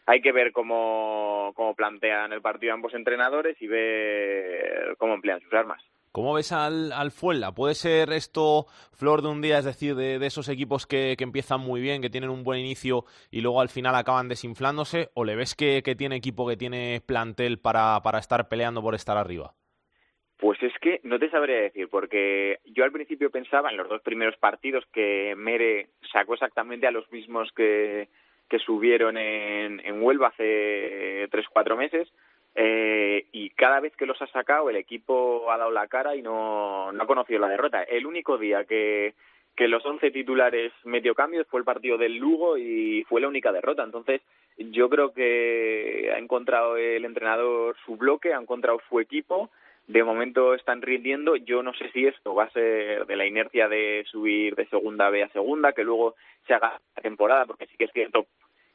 [0.05, 5.81] hay que ver cómo, plantean el partido ambos entrenadores y ver cómo emplean sus armas.
[6.11, 7.53] ¿Cómo ves al, al Fuenla?
[7.53, 11.61] ¿Puede ser esto flor de un día, es decir, de, esos equipos que, que, empiezan
[11.61, 15.09] muy bien, que tienen un buen inicio y luego al final acaban desinflándose?
[15.15, 18.93] ¿O le ves que, que tiene equipo, que tiene plantel para, para estar peleando por
[18.93, 19.55] estar arriba?
[20.39, 24.01] Pues es que no te sabría decir, porque yo al principio pensaba en los dos
[24.01, 28.07] primeros partidos que Mere sacó exactamente a los mismos que,
[28.65, 32.09] subieron en, en Huelva hace tres, cuatro meses,
[32.55, 36.21] eh, y cada vez que los ha sacado el equipo ha dado la cara y
[36.21, 37.83] no, no ha conocido la derrota.
[37.83, 39.13] El único día que,
[39.57, 43.83] los once titulares medio cambios fue el partido del Lugo y fue la única derrota.
[43.83, 44.21] Entonces,
[44.57, 49.49] yo creo que ha encontrado el entrenador su bloque, ha encontrado su equipo
[49.89, 51.35] de momento están rindiendo.
[51.35, 55.09] Yo no sé si esto va a ser de la inercia de subir de segunda
[55.09, 58.27] B a segunda, que luego se haga la temporada, porque sí que es cierto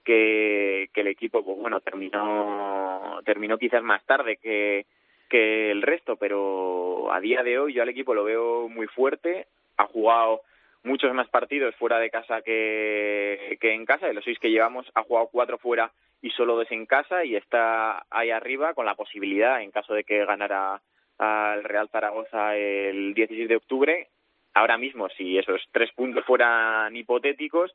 [0.04, 4.86] que, que el equipo, pues bueno, terminó, terminó quizás más tarde que,
[5.30, 9.46] el resto, pero a día de hoy yo al equipo lo veo muy fuerte.
[9.76, 10.42] Ha jugado
[10.84, 14.06] muchos más partidos fuera de casa que, que en casa.
[14.06, 15.90] De los seis que llevamos, ha jugado cuatro fuera
[16.22, 20.04] y solo dos en casa y está ahí arriba con la posibilidad, en caso de
[20.04, 20.80] que ganara
[21.18, 24.08] al Real Zaragoza el 16 de octubre.
[24.54, 27.74] Ahora mismo, si esos tres puntos fueran hipotéticos,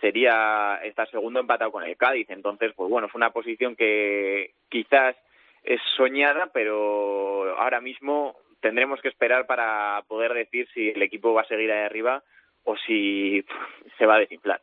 [0.00, 2.28] sería estar segundo empatado con el Cádiz.
[2.30, 5.16] Entonces, pues bueno, es una posición que quizás
[5.62, 11.42] es soñada, pero ahora mismo tendremos que esperar para poder decir si el equipo va
[11.42, 12.22] a seguir ahí arriba
[12.64, 13.44] o si
[13.98, 14.60] se va a desinflar.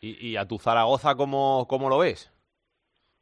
[0.00, 2.30] ¿Y, y a tu Zaragoza cómo, cómo lo ves?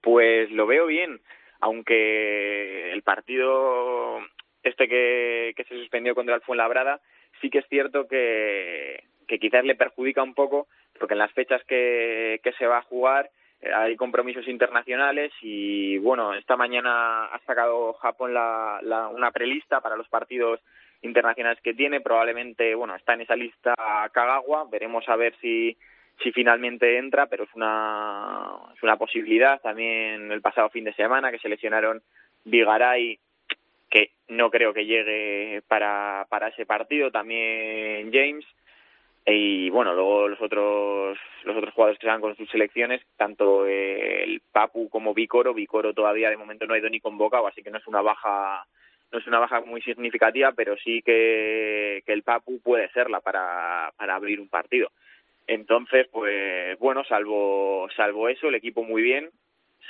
[0.00, 1.20] Pues lo veo bien,
[1.60, 4.18] aunque el partido
[4.62, 7.00] este que, se suspendió contra el Fuenlabrada,
[7.40, 11.62] sí que es cierto que, que quizás le perjudica un poco, porque en las fechas
[11.64, 17.38] que, que se va a jugar eh, hay compromisos internacionales y bueno, esta mañana ha
[17.46, 20.60] sacado Japón la, la, una prelista para los partidos
[21.02, 23.74] internacionales que tiene, probablemente, bueno, está en esa lista
[24.12, 25.76] Kagawa, veremos a ver si
[26.22, 29.60] si finalmente entra, pero es una es una posibilidad.
[29.60, 32.02] También el pasado fin de semana que seleccionaron
[32.44, 33.18] Vigaray
[33.92, 38.46] que no creo que llegue para, para ese partido, también James
[39.26, 44.40] y bueno, luego los otros los otros jugadores que se con sus selecciones, tanto el
[44.50, 47.78] Papu como Vicoro, Vicoro todavía de momento no ha ido ni convocado, así que no
[47.78, 48.66] es una baja
[49.12, 53.92] no es una baja muy significativa, pero sí que, que el Papu puede serla para,
[53.98, 54.90] para abrir un partido.
[55.46, 59.28] Entonces, pues bueno, salvo salvo eso, el equipo muy bien,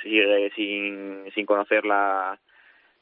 [0.01, 2.37] sigue sin, sin conocer la,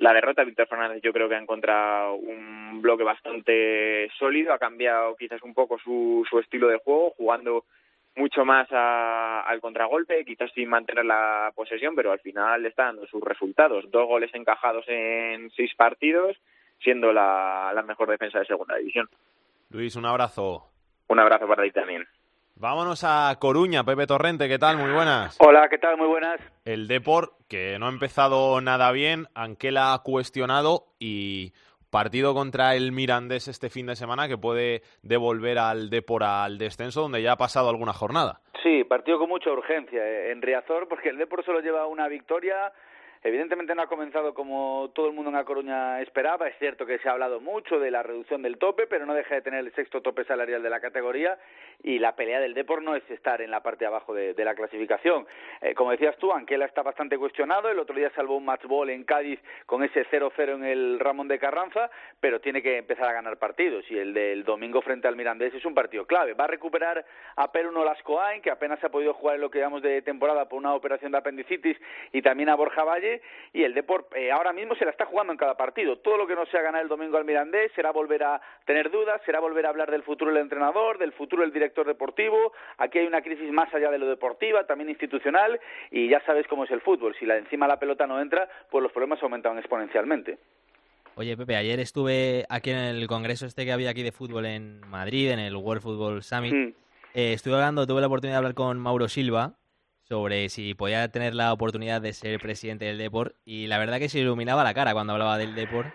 [0.02, 5.16] la derrota, Víctor Fernández yo creo que ha encontrado un bloque bastante sólido, ha cambiado
[5.16, 7.66] quizás un poco su, su estilo de juego, jugando
[8.16, 12.86] mucho más a, al contragolpe, quizás sin mantener la posesión, pero al final le está
[12.86, 13.92] dando sus resultados.
[13.92, 16.36] Dos goles encajados en seis partidos,
[16.80, 19.08] siendo la, la mejor defensa de segunda división.
[19.70, 20.66] Luis, un abrazo.
[21.10, 22.08] Un abrazo para ti también.
[22.62, 24.78] Vámonos a Coruña, Pepe Torrente, ¿qué tal?
[24.78, 25.36] Muy buenas.
[25.40, 25.98] Hola, ¿qué tal?
[25.98, 26.40] Muy buenas.
[26.64, 31.54] El Deport, que no ha empezado nada bien, Anquela ha cuestionado y
[31.90, 37.02] partido contra el Mirandés este fin de semana que puede devolver al Depor al descenso
[37.02, 38.42] donde ya ha pasado alguna jornada.
[38.62, 42.72] Sí, partido con mucha urgencia eh, en Riazor porque el Depor solo lleva una victoria
[43.24, 46.48] Evidentemente no ha comenzado como todo el mundo en La Coruña esperaba.
[46.48, 49.36] Es cierto que se ha hablado mucho de la reducción del tope, pero no deja
[49.36, 51.38] de tener el sexto tope salarial de la categoría
[51.84, 54.56] y la pelea del Depor no es estar en la parte de abajo de, la
[54.56, 55.28] clasificación.
[55.62, 57.70] Eh, como decías tú, Anquela está bastante cuestionado.
[57.70, 61.28] El otro día salvó un match ball en Cádiz con ese 0-0 en el Ramón
[61.28, 65.16] de Carranza, pero tiene que empezar a ganar partidos y el del domingo frente al
[65.16, 66.34] Mirandés es un partido clave.
[66.34, 67.06] Va a recuperar
[67.36, 70.58] a Peruno Lascoain, que apenas ha podido jugar en lo que llamamos de temporada por
[70.58, 71.78] una operación de apendicitis,
[72.12, 73.11] y también a Borja Valle
[73.54, 75.98] y el Deport eh, ahora mismo se la está jugando en cada partido.
[75.98, 79.22] Todo lo que no sea ganar el domingo al Mirandés será volver a tener dudas,
[79.26, 82.54] será volver a hablar del futuro del entrenador, del futuro del director deportivo.
[82.78, 86.66] Aquí hay una crisis más allá de lo deportiva, también institucional y ya sabes cómo
[86.66, 87.16] es el fútbol.
[87.20, 90.38] Si la encima la pelota no entra, pues los problemas aumentan exponencialmente.
[91.16, 94.80] Oye, Pepe, ayer estuve aquí en el congreso este que había aquí de fútbol en
[94.88, 96.54] Madrid, en el World Football Summit.
[96.54, 96.74] Mm.
[97.14, 99.56] Eh, estuve hablando, tuve la oportunidad de hablar con Mauro Silva,
[100.12, 104.10] sobre si podía tener la oportunidad de ser presidente del Deport y la verdad que
[104.10, 105.88] se iluminaba la cara cuando hablaba del Deport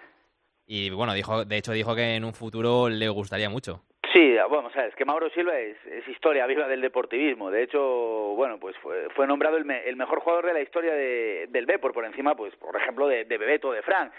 [0.67, 3.83] y bueno, dijo, de hecho dijo que en un futuro le gustaría mucho.
[4.15, 5.77] Sí, vamos a ver, es que Mauro Silva es,
[6.09, 7.51] historia viva del deportivismo.
[7.51, 7.79] De hecho,
[8.37, 11.93] bueno, pues fue, fue nombrado el, el, mejor jugador de la historia de, del Deport,
[11.93, 14.11] por encima, pues, por ejemplo, de, de Bebeto, de Fran.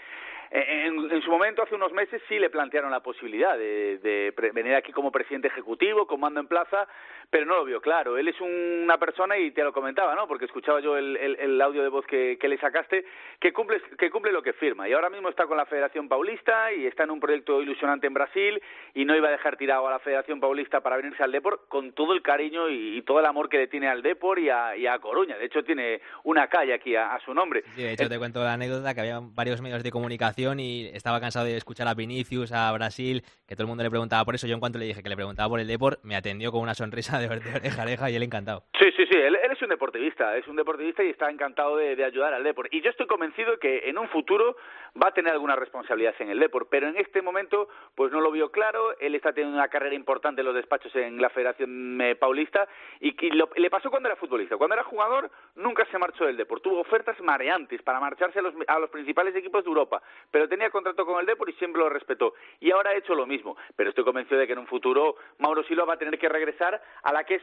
[0.50, 5.12] En, su momento, hace unos meses, sí le plantearon la posibilidad de, venir aquí como
[5.12, 6.88] presidente ejecutivo, con mando en plaza,
[7.30, 8.16] pero no lo vio claro.
[8.16, 10.26] Él es una persona, y te lo comentaba, ¿no?
[10.26, 13.04] Porque escuchaba yo el, audio de voz que, le sacaste,
[13.38, 14.88] que cumple, que cumple lo que firma.
[14.88, 18.14] Y ahora mismo está con la Federación Paulista y está en un proyecto ilusionante en
[18.14, 18.62] Brasil
[18.94, 21.92] y no iba a dejar tirado a la Federación Paulista para venirse al Depor con
[21.92, 25.36] todo el cariño y, todo el amor que le tiene al Depor y a, Coruña.
[25.36, 27.62] De hecho, tiene una calle aquí a, su nombre.
[27.74, 31.18] Sí, de hecho, te cuento la anécdota que había varios medios de comunicación y estaba
[31.20, 34.46] cansado de escuchar a Vinicius, a Brasil, que todo el mundo le preguntaba por eso.
[34.46, 36.74] Yo en cuanto le dije que le preguntaba por el Depor, me atendió con una
[36.74, 38.62] sonrisa de, oreja oreja y él encantado.
[38.78, 42.34] Sí, sí, sí, él, es un deportivista, es un deportivista y está encantado de, ayudar
[42.34, 42.68] al Depor.
[42.70, 44.56] Y yo estoy convencido que en un futuro
[45.02, 48.30] va a tener alguna responsabilidad en el Depor, pero en este momento pues no lo
[48.30, 52.14] vio claro, él está teniendo una carrera importante en los despachos en la Federación eh,
[52.14, 52.68] Paulista
[53.00, 54.56] y, le pasó cuando era futbolista.
[54.56, 58.54] Cuando era jugador nunca se marchó del Depor, tuvo ofertas mareantes para marcharse a los,
[58.68, 61.88] a los principales equipos de Europa, pero tenía contrato con el Depor y siempre lo
[61.88, 62.34] respetó.
[62.60, 65.62] Y ahora ha hecho lo mismo, pero estoy convencido de que en un futuro Mauro
[65.64, 67.42] Silva va a tener que regresar a la que es,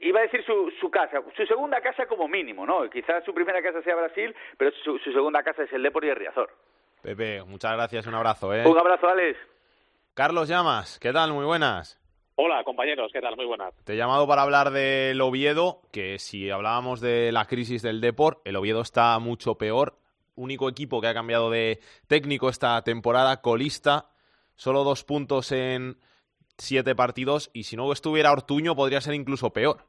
[0.00, 2.88] iba a decir su, su casa, su segunda casa como mínimo, ¿no?
[2.90, 6.16] Quizás su primera casa sea Brasil, pero su, segunda casa es el Depor y el
[6.16, 6.50] Riazor.
[7.02, 8.66] Pepe, muchas gracias, un abrazo, ¿eh?
[8.66, 9.38] Un abrazo, Alex.
[10.14, 11.32] Carlos Llamas, ¿qué tal?
[11.32, 12.00] Muy buenas.
[12.36, 13.36] Hola, compañeros, ¿qué tal?
[13.36, 13.74] Muy buenas.
[13.84, 18.40] Te he llamado para hablar del Oviedo, que si hablábamos de la crisis del Depor,
[18.44, 19.99] el Oviedo está mucho peor.
[20.40, 24.08] Único equipo que ha cambiado de técnico esta temporada, colista,
[24.56, 25.98] solo dos puntos en
[26.56, 29.86] siete partidos, y si no estuviera Ortuño podría ser incluso peor.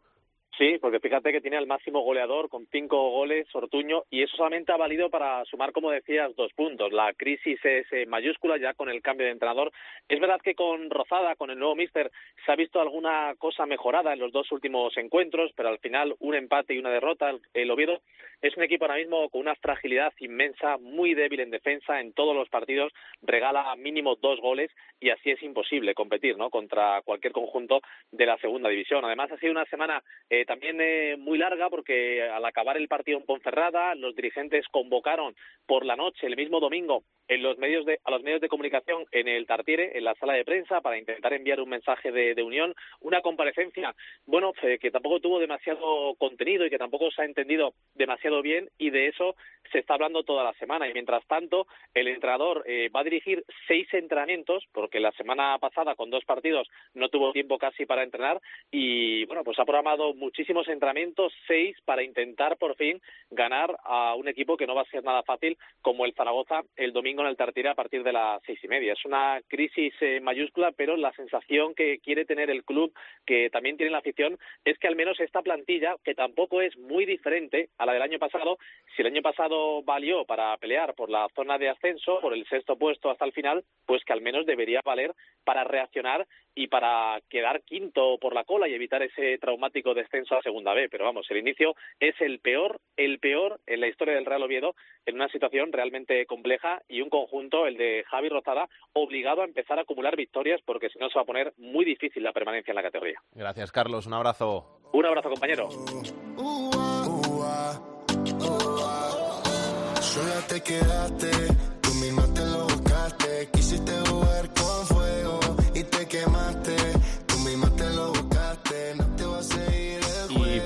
[0.57, 4.73] Sí, porque fíjate que tiene al máximo goleador con cinco goles, Ortuño, y eso solamente
[4.73, 6.91] ha valido para sumar, como decías, dos puntos.
[6.91, 9.71] La crisis es eh, mayúscula ya con el cambio de entrenador.
[10.09, 12.11] Es verdad que con Rozada, con el nuevo míster,
[12.45, 16.35] se ha visto alguna cosa mejorada en los dos últimos encuentros, pero al final un
[16.35, 17.31] empate y una derrota.
[17.53, 18.01] El Oviedo
[18.41, 22.35] es un equipo ahora mismo con una fragilidad inmensa, muy débil en defensa en todos
[22.35, 26.49] los partidos, regala mínimo dos goles y así es imposible competir ¿no?
[26.49, 29.05] contra cualquier conjunto de la segunda división.
[29.05, 33.17] Además, ha sido una semana eh, también eh, muy larga porque al acabar el partido
[33.17, 37.99] en Ponferrada, los dirigentes convocaron por la noche, el mismo domingo, en los medios de,
[38.03, 41.31] a los medios de comunicación en el Tartiere, en la sala de prensa, para intentar
[41.33, 46.69] enviar un mensaje de, unión, una comparecencia, bueno, eh, que tampoco tuvo demasiado contenido y
[46.69, 49.35] que tampoco se ha entendido demasiado bien y de eso
[49.71, 50.89] se está hablando toda la semana.
[50.89, 55.95] Y mientras tanto, el entrenador eh, va a dirigir seis entrenamientos, porque la semana pasada
[55.95, 60.65] con dos partidos no tuvo tiempo casi para entrenar y, bueno, pues ha programado muchísimos
[60.69, 65.03] entrenamientos, seis, para intentar por fin ganar a un equipo que no va a ser
[65.03, 68.57] nada fácil como el Zaragoza el domingo en el Tartiere a partir de las seis
[68.63, 68.93] y media.
[68.93, 72.93] Es una crisis eh, mayúscula, pero la sensación que quiere tener el club,
[73.25, 77.05] que también tiene la afición, es que al menos esta plantilla, que tampoco es muy
[77.05, 78.57] diferente a la del año pasado,
[78.95, 82.77] si el año pasado valió para pelear por la zona de ascenso, por el sexto
[82.77, 85.13] puesto hasta el final, pues que al menos debería valer
[85.43, 90.41] para reaccionar y para quedar quinto por la cola y evitar ese traumático descenso a
[90.41, 90.87] segunda B.
[90.89, 94.75] Pero vamos, el inicio es el peor, el peor en la historia del Real Oviedo,
[95.05, 99.79] en una situación realmente compleja y un conjunto, el de Javi Rozada, obligado a empezar
[99.79, 102.75] a acumular victorias porque si no se va a poner muy difícil la permanencia en
[102.75, 103.19] la categoría.
[103.33, 104.05] Gracias, Carlos.
[104.05, 104.79] Un abrazo.
[104.93, 105.69] Un abrazo, compañero.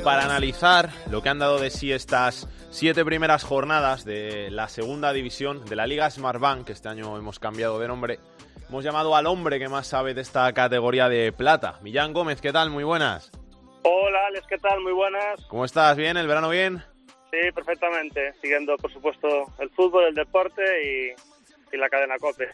[0.05, 5.11] Para analizar lo que han dado de sí estas siete primeras jornadas de la segunda
[5.11, 8.19] división de la Liga Smartbank, que este año hemos cambiado de nombre,
[8.69, 11.79] hemos llamado al hombre que más sabe de esta categoría de plata.
[11.81, 12.69] Millán Gómez, ¿qué tal?
[12.69, 13.31] Muy buenas.
[13.81, 14.79] Hola, Alex, ¿qué tal?
[14.81, 15.43] Muy buenas.
[15.47, 15.97] ¿Cómo estás?
[15.97, 16.17] ¿Bien?
[16.17, 16.83] ¿El verano bien?
[17.31, 18.31] Sí, perfectamente.
[18.43, 20.61] Siguiendo, por supuesto, el fútbol, el deporte
[21.73, 22.51] y, la cadena COPE.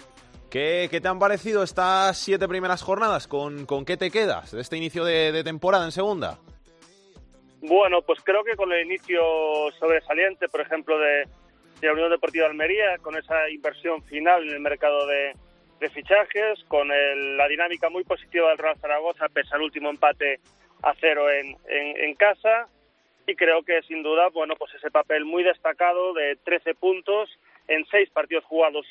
[0.49, 3.27] ¿Qué, te han parecido estas siete primeras jornadas?
[3.27, 6.39] ¿Con, con qué te quedas de este inicio de, temporada en segunda?
[7.61, 9.21] Bueno, pues creo que con el inicio
[9.79, 11.27] sobresaliente, por ejemplo, de,
[11.81, 15.33] la Unión Deportiva de Almería, con esa inversión final en el mercado de,
[15.89, 20.39] fichajes, con la dinámica muy positiva del Real Zaragoza, pese al último empate
[20.83, 22.67] a cero en, en casa,
[23.25, 27.29] y creo que sin duda, bueno, pues ese papel muy destacado de 13 puntos
[27.67, 28.85] en seis partidos jugados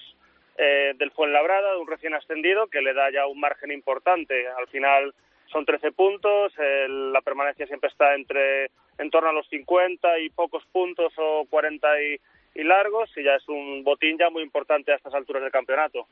[0.57, 4.47] eh, del Fuenlabrada, de un recién ascendido, que le da ya un margen importante.
[4.49, 5.15] Al final
[5.51, 6.53] son 13 puntos,
[6.89, 11.89] la permanencia siempre está entre en torno a los 50 y pocos puntos o 40
[12.03, 15.53] y, y largos, y ya es un botín ya muy importante a estas alturas del
[15.53, 16.07] campeonato.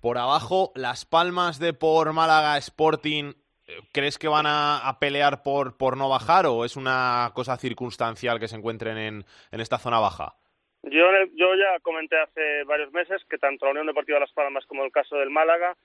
[0.00, 3.32] Por abajo, Las Palmas de por Málaga Sporting
[3.92, 8.46] ¿Crees que van a, pelear por, por no bajar o es una cosa circunstancial que
[8.46, 10.34] se encuentren en, esta zona baja?
[10.84, 14.84] Yo, yo ya comenté hace varios meses que tanto la Unión Deportiva Las Palmas como
[14.84, 15.76] el caso del Málaga,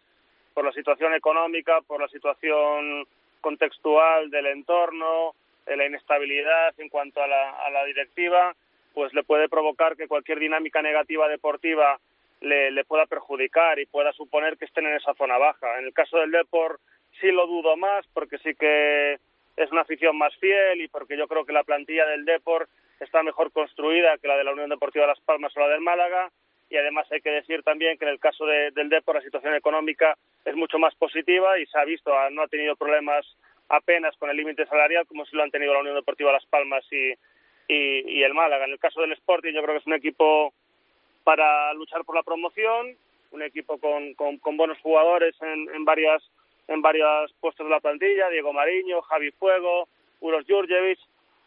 [0.53, 3.05] por la situación económica, por la situación
[3.41, 5.33] contextual del entorno,
[5.65, 8.55] de la inestabilidad en cuanto a la, directiva,
[8.93, 11.99] pues le puede provocar que cualquier dinámica negativa deportiva
[12.41, 15.79] le, le, pueda perjudicar y pueda suponer que estén en esa zona baja.
[15.79, 16.79] En el caso del Deport
[17.19, 19.19] sí lo dudo más porque sí que
[19.57, 23.23] es una afición más fiel y porque yo creo que la plantilla del Deport está
[23.23, 26.31] mejor construida que la de la Unión Deportiva Las Palmas o la del Málaga
[26.71, 29.53] y además hay que decir también que en el caso de, del Depor la situación
[29.53, 33.25] económica es mucho más positiva y se ha visto, no ha tenido problemas
[33.67, 36.85] apenas con el límite salarial como si lo han tenido la Unión Deportiva Las Palmas
[36.89, 37.13] y,
[37.67, 38.65] y, el Málaga.
[38.65, 40.53] En el caso del Sporting yo creo que es un equipo
[41.25, 42.95] para luchar por la promoción,
[43.31, 46.23] un equipo con, con, con buenos jugadores en, en varias
[46.69, 49.89] en varios puestos de la plantilla, Diego Mariño, Javi Fuego,
[50.21, 50.99] Uros Jurjevic,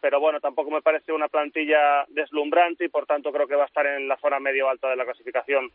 [0.05, 3.67] pero bueno, tampoco me parece una plantilla deslumbrante y por tanto creo que va a
[3.69, 5.71] estar en la zona medio alta de la clasificación.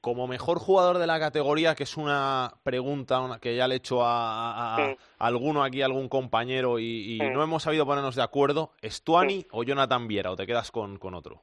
[0.00, 3.78] Como mejor jugador de la categoría, que es una pregunta una, que ya le he
[3.78, 4.96] hecho a, a, sí.
[5.18, 7.30] a, alguno aquí, a algún compañero, y, y sí.
[7.30, 9.48] no hemos sabido ponernos de acuerdo, ¿Stuani sí.
[9.50, 10.30] o Jonathan Viera?
[10.30, 11.42] ¿O te quedas con, con otro?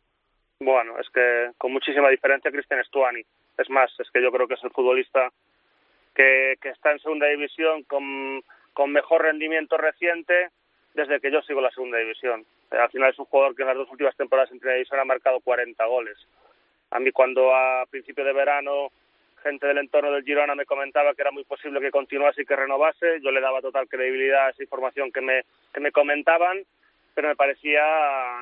[0.61, 3.23] Bueno, es que con muchísima diferencia Cristian Stuani.
[3.57, 5.33] Es más, es que yo creo que es el futbolista
[6.15, 8.41] que, que está en segunda división con,
[8.71, 10.51] con mejor rendimiento reciente
[10.99, 12.45] desde que yo sigo la segunda división.
[12.71, 14.99] Eh, al final es un jugador que en las dos últimas temporadas en primera división
[14.99, 16.17] ha marcado 40 goles.
[16.91, 18.91] A mí cuando a principio de verano
[19.43, 22.55] gente del entorno del Girona me comentaba que era muy posible que continuase y que
[22.55, 25.43] renovase, yo le daba total credibilidad a esa información que me,
[25.73, 26.63] que me comentaban,
[27.13, 27.81] pero me parecía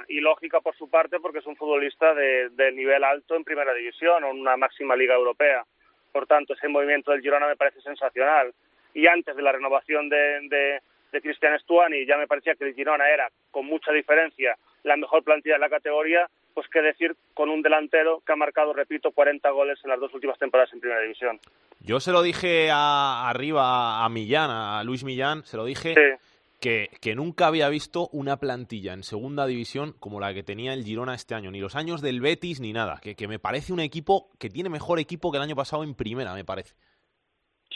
[0.08, 4.24] ilógica por su parte porque es un futbolista de, de nivel alto en primera división
[4.24, 5.66] o en una máxima liga europea.
[6.12, 8.54] Por tanto, ese movimiento del Girona me parece sensacional.
[8.94, 10.82] Y antes de la renovación de, de
[11.12, 15.24] de Cristian Stuani, ya me parecía que el Girona era, con mucha diferencia, la mejor
[15.24, 19.50] plantilla de la categoría, pues qué decir con un delantero que ha marcado, repito, 40
[19.52, 21.40] goles en las dos últimas temporadas en Primera División.
[21.82, 26.28] Yo se lo dije a, arriba a Millán, a Luis Millán, se lo dije sí.
[26.60, 30.84] que, que nunca había visto una plantilla en Segunda División como la que tenía el
[30.84, 33.80] Girona este año, ni los años del Betis ni nada, que, que me parece un
[33.80, 36.74] equipo que tiene mejor equipo que el año pasado en Primera, me parece.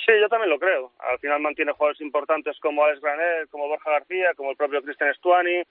[0.06, 0.92] Sí, yo también lo creo.
[1.00, 5.14] Al final mantiene jugadores importantes como Alex Graner, como Borja García, como el propio Cristian
[5.14, 5.64] Stuani.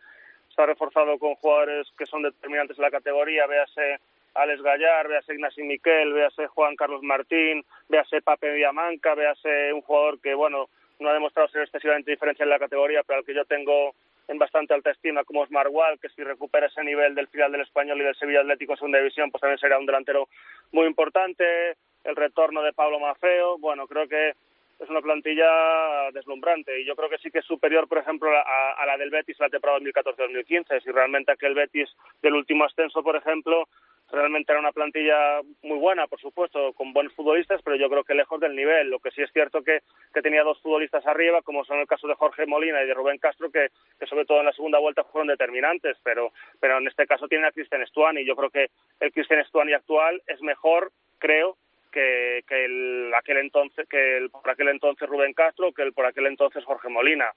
[0.54, 3.98] Se ha reforzado con jugadores que son determinantes en la categoría, véase
[4.34, 10.20] Alex Gallar, véase Ignacio Miquel, véase Juan Carlos Martín, véase Pape Villamanca, véase un jugador
[10.20, 10.68] que, bueno,
[11.00, 13.94] no ha demostrado ser excesivamente diferencial en la categoría, pero al que yo tengo
[14.28, 17.62] en bastante alta estima, como es Marwal, que si recupera ese nivel del final del
[17.62, 20.28] Español y del Sevilla Atlético Segunda División, pues también será un delantero
[20.70, 24.34] muy importante el retorno de Pablo Mafeo, bueno, creo que
[24.80, 28.72] es una plantilla deslumbrante y yo creo que sí que es superior, por ejemplo, a,
[28.72, 30.82] a la del Betis la temporada 2014-2015.
[30.82, 31.90] Si realmente aquel Betis
[32.22, 33.68] del último ascenso, por ejemplo,
[34.10, 38.14] realmente era una plantilla muy buena, por supuesto, con buenos futbolistas, pero yo creo que
[38.14, 38.90] lejos del nivel.
[38.90, 39.80] Lo que sí es cierto que,
[40.12, 43.18] que tenía dos futbolistas arriba, como son el caso de Jorge Molina y de Rubén
[43.18, 47.06] Castro, que, que sobre todo en la segunda vuelta fueron determinantes, pero, pero en este
[47.06, 48.24] caso tiene a Cristian Stuani.
[48.24, 48.70] Yo creo que
[49.00, 51.56] el Cristian Stuani actual es mejor, creo,
[51.90, 56.06] que, que el, aquel entonces que el, por aquel entonces Rubén Castro que el por
[56.06, 57.32] aquel entonces Jorge Molina.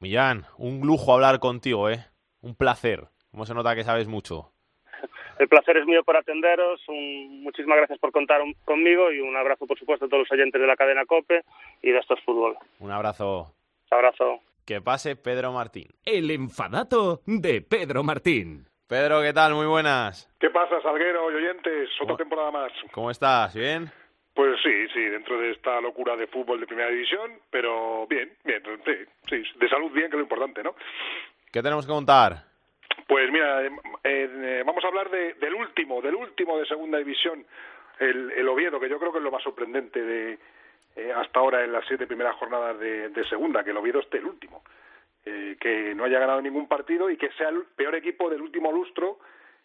[0.00, 2.04] Millán, un lujo hablar contigo, ¿eh?
[2.42, 3.08] Un placer.
[3.30, 4.52] ¿Cómo se nota que sabes mucho?
[5.38, 6.80] El placer es mío por atenderos.
[6.88, 10.32] Un, muchísimas gracias por contar un, conmigo y un abrazo, por supuesto, a todos los
[10.32, 11.42] oyentes de la cadena COPE
[11.82, 12.56] y de estos fútbol.
[12.78, 13.54] Un abrazo.
[13.90, 14.40] Un abrazo.
[14.64, 15.88] Que pase Pedro Martín.
[16.04, 18.66] El enfadato de Pedro Martín.
[18.94, 19.54] Pedro, ¿qué tal?
[19.54, 20.32] Muy buenas.
[20.38, 21.90] ¿Qué pasa, Salguero y oyentes?
[22.00, 22.70] Otra temporada más.
[22.92, 23.52] ¿Cómo estás?
[23.52, 23.90] ¿Bien?
[24.32, 28.62] Pues sí, sí, dentro de esta locura de fútbol de primera división, pero bien, bien,
[28.84, 28.92] sí,
[29.28, 30.76] sí, de salud bien, que es lo importante, ¿no?
[31.50, 32.44] ¿Qué tenemos que contar?
[33.08, 33.70] Pues mira, eh,
[34.04, 37.44] eh, vamos a hablar de, del último, del último de segunda división,
[37.98, 40.38] el, el Oviedo, que yo creo que es lo más sorprendente de
[40.94, 44.18] eh, hasta ahora en las siete primeras jornadas de, de segunda, que el Oviedo esté
[44.18, 44.62] el último
[45.26, 48.70] eh, que no haya ganado ningún partido y que sea el peor equipo del último
[48.72, 49.18] lustro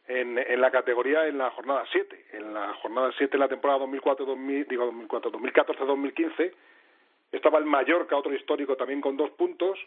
[0.07, 2.25] en, en la categoría en la jornada 7.
[2.33, 6.53] En la jornada 7 de la temporada 2004-2000, digo 2004, 2014-2015
[7.31, 9.77] estaba el Mallorca, otro histórico también con dos puntos.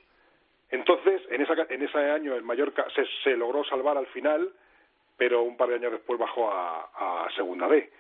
[0.71, 4.53] Entonces, en, esa, en ese año el Mallorca se, se logró salvar al final,
[5.17, 7.91] pero un par de años después bajó a, a Segunda B.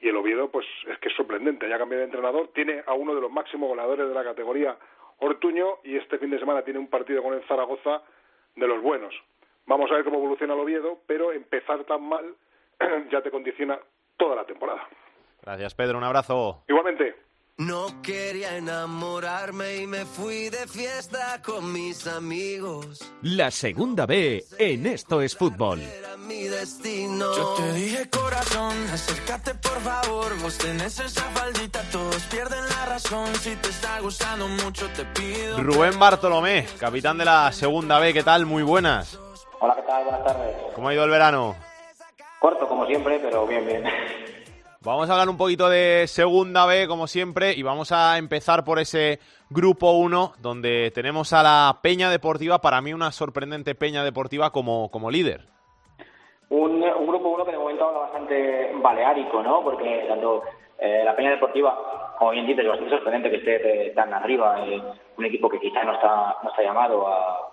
[0.00, 3.14] Y el Oviedo, pues es que es sorprendente, ya cambiado de entrenador, tiene a uno
[3.14, 4.76] de los máximos goleadores de la categoría
[5.20, 8.02] Ortuño y este fin de semana tiene un partido con el Zaragoza
[8.56, 9.14] de los buenos.
[9.66, 12.34] Vamos a ver cómo evoluciona el Oviedo, pero empezar tan mal
[13.10, 13.78] ya te condiciona
[14.16, 14.88] toda la temporada.
[15.42, 15.98] Gracias, Pedro.
[15.98, 16.64] Un abrazo.
[16.68, 17.29] Igualmente.
[17.60, 23.12] No quería enamorarme y me fui de fiesta con mis amigos.
[23.20, 25.82] La segunda B en Esto es Fútbol.
[25.82, 27.36] Era mi destino.
[27.36, 30.40] Yo te dije corazón, acércate por favor.
[30.40, 33.26] Vos tenés esa faldita, todos pierden la razón.
[33.34, 35.62] Si te está gustando mucho, te pido.
[35.62, 38.46] Rubén Bartolomé, capitán de la segunda B, ¿qué tal?
[38.46, 39.18] Muy buenas.
[39.58, 40.04] Hola, ¿qué tal?
[40.04, 40.56] Buenas tardes.
[40.74, 41.54] ¿Cómo ha ido el verano?
[42.40, 43.84] Corto, como siempre, pero bien, bien.
[44.82, 48.78] Vamos a hablar un poquito de Segunda B, como siempre, y vamos a empezar por
[48.78, 49.18] ese
[49.50, 54.90] Grupo 1, donde tenemos a la Peña Deportiva, para mí una sorprendente Peña Deportiva como,
[54.90, 55.42] como líder.
[56.48, 59.62] Un, Grupo 1 que de momento habla bastante baleárico, ¿no?
[59.62, 60.44] Porque tanto
[60.78, 64.82] eh, la Peña Deportiva, como bien dices, es bastante sorprendente que esté tan arriba, eh,
[65.18, 67.50] un equipo que quizá no está, no está llamado a,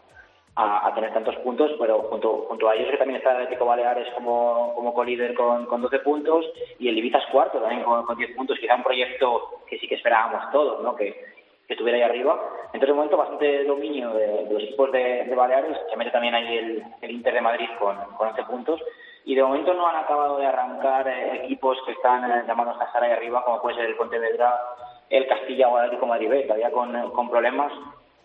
[0.58, 3.66] a, a, tener tantos puntos, pero junto, junto a ellos que también está el Atlético
[3.66, 6.46] Baleares como, como colíder con, con 12 puntos
[6.80, 9.88] y el Ibiza es cuarto también con, con 10 puntos, quizá un proyecto que sí
[9.88, 10.96] que esperábamos todos, ¿no?
[10.96, 11.12] que,
[11.68, 12.42] que estuviera ahí arriba.
[12.74, 16.34] Entonces, de momento, bastante dominio de, de los equipos de, de, Baleares, se mete también
[16.34, 18.82] ahí el, el Inter de Madrid con, con 11 puntos
[19.26, 22.86] y de momento no han acabado de arrancar eh, equipos que están eh, llamados a
[22.86, 24.60] estar ahí arriba, como puede ser el Pontevedra,
[25.08, 27.72] el Castilla o el Atlético Madrid todavía con, con problemas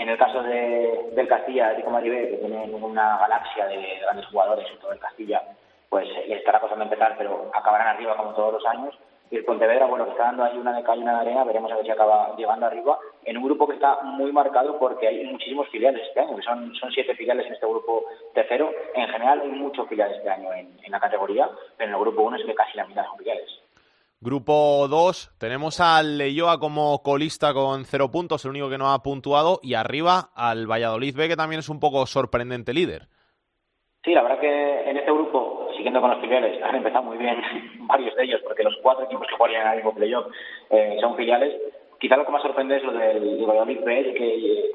[0.02, 4.68] en el caso de, del Castilla, Atlético Madrid, que tiene una galaxia de grandes jugadores,
[4.68, 5.40] en todo el Castilla,
[5.88, 8.98] pues le estará costando empezar, pero acabarán arriba como todos los años.
[9.30, 11.44] Y el Pontevedra, bueno, que está dando ahí una de calle y una de arena,
[11.44, 15.06] veremos a ver si acaba llegando arriba, en un grupo que está muy marcado porque
[15.06, 18.72] hay muchísimos filiales este año, que son, son siete filiales en este grupo tercero.
[18.94, 22.22] En general hay muchos filiales este año en, en la categoría, pero en el grupo
[22.22, 23.61] uno es que casi la mitad son filiales.
[24.24, 29.02] Grupo 2, tenemos al Leyoa como colista con cero puntos, el único que no ha
[29.02, 33.08] puntuado, y arriba al Valladolid B, que también es un poco sorprendente líder.
[34.04, 37.36] Sí, la verdad que en este grupo, siguiendo con los filiales, han empezado muy bien
[37.88, 40.26] varios de ellos, porque los cuatro equipos que juegan el mismo playoff
[40.70, 41.60] eh, son filiales.
[41.98, 44.70] Quizá lo que más sorprende es lo del Valladolid B, es que eh,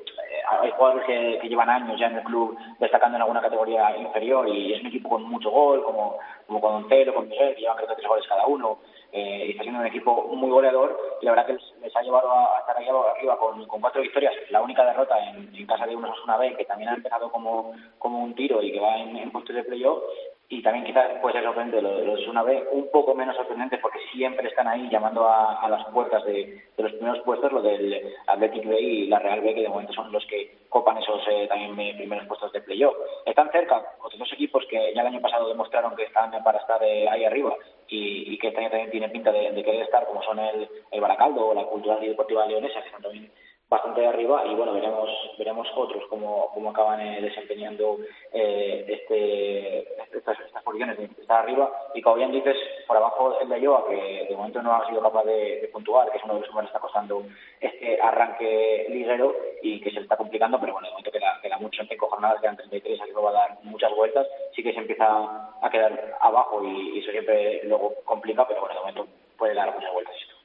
[0.61, 4.73] hay jugadores que, llevan años ya en el club destacando en alguna categoría inferior y
[4.73, 6.17] es un equipo con mucho gol, como,
[6.47, 8.79] como con Oncelo, con Miguel, que llevan creo que tres goles cada uno
[9.11, 10.97] eh, y está siendo un equipo muy goleador.
[11.21, 14.61] Y la verdad que les, ha llevado a, estar ahí arriba con, cuatro victorias, la
[14.61, 18.35] única derrota en, casa de una una B que también ha empezado como, como un
[18.35, 20.03] tiro y que va en, en puestos de playoff
[20.49, 24.47] y también quizás puede ser sorprendente los, una B, un poco menos sorprendente porque siempre
[24.47, 29.07] están ahí llamando a, las puertas de, los primeros puestos, lo del Athletic B y
[29.07, 32.53] la Real B, que de momento son los que copan esos eh, también primeros puestos
[32.53, 32.95] de playoff.
[33.25, 36.81] Están cerca otros dos equipos que ya el año pasado demostraron que están para estar
[36.81, 37.53] eh, ahí arriba
[37.89, 41.47] y, que este año también tiene pinta de, querer estar, como son el, el Baracaldo
[41.47, 43.29] o la Cultural y Deportiva Leonesa, que están también
[43.69, 47.97] bastante de arriba y bueno veremos veremos otros cómo, cómo acaban eh, desempeñando
[48.31, 49.79] eh, este
[50.15, 51.69] estas, estas posiciones de estar arriba.
[51.93, 52.55] Y como bien dices
[52.87, 56.17] por abajo el de Iowa que de momento no ha sido capaz de, puntuar que
[56.17, 57.23] es uno de los que más está costando
[57.59, 61.57] este arranque liguero y que se le está complicando pero bueno de momento queda, queda
[61.57, 64.27] mucho en cinco jornadas quedan 33 aquí va a dar muchas vueltas.
[64.55, 68.75] Sí que se empieza a quedar abajo y, y eso siempre luego complica pero bueno
[68.75, 69.07] de momento
[69.37, 70.36] puede dar muchas vueltas esto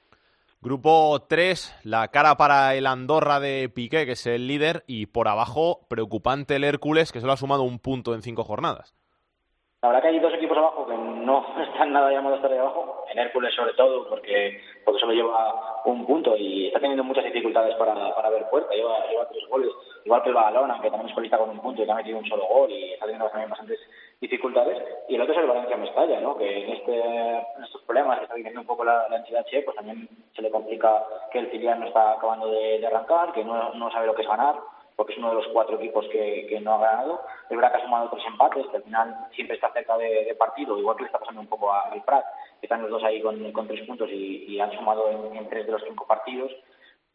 [0.65, 5.27] Grupo 3, la cara para el Andorra de Piqué, que es el líder, y por
[5.27, 8.95] abajo, preocupante el Hércules, que solo ha sumado un punto en cinco jornadas.
[9.83, 12.61] La verdad que hay dos equipos abajo que no están nada llamados a estar de
[12.61, 17.25] abajo, en Hércules sobre todo, porque, porque solo lleva un punto y está teniendo muchas
[17.25, 19.73] dificultades para, para ver puerta, lleva, lleva tres goles,
[20.05, 22.19] igual que el Badalona, que también es colista con un punto y que ha metido
[22.19, 23.81] un solo gol y está teniendo también bastantes
[24.23, 26.39] dificultades y el otro es el Valencia Mestalla, ¿no?
[26.39, 29.63] que en, este, en estos problemas que está viviendo un poco la, la entidad Che,
[29.63, 33.75] pues también se le complica que el filial no está acabando de, arrancar, que no,
[33.75, 34.55] no sabe lo que es ganar,
[34.95, 37.21] porque es uno de los cuatro equipos que, que no ha ganado.
[37.51, 40.97] El que ha sumado tres empates, que al final siempre está cerca de, partido, igual
[40.97, 42.25] que le está pasando un poco al Prat,
[42.61, 45.67] que están los dos ahí con, con tres puntos y, y han sumado en, tres
[45.67, 46.53] de los cinco partidos.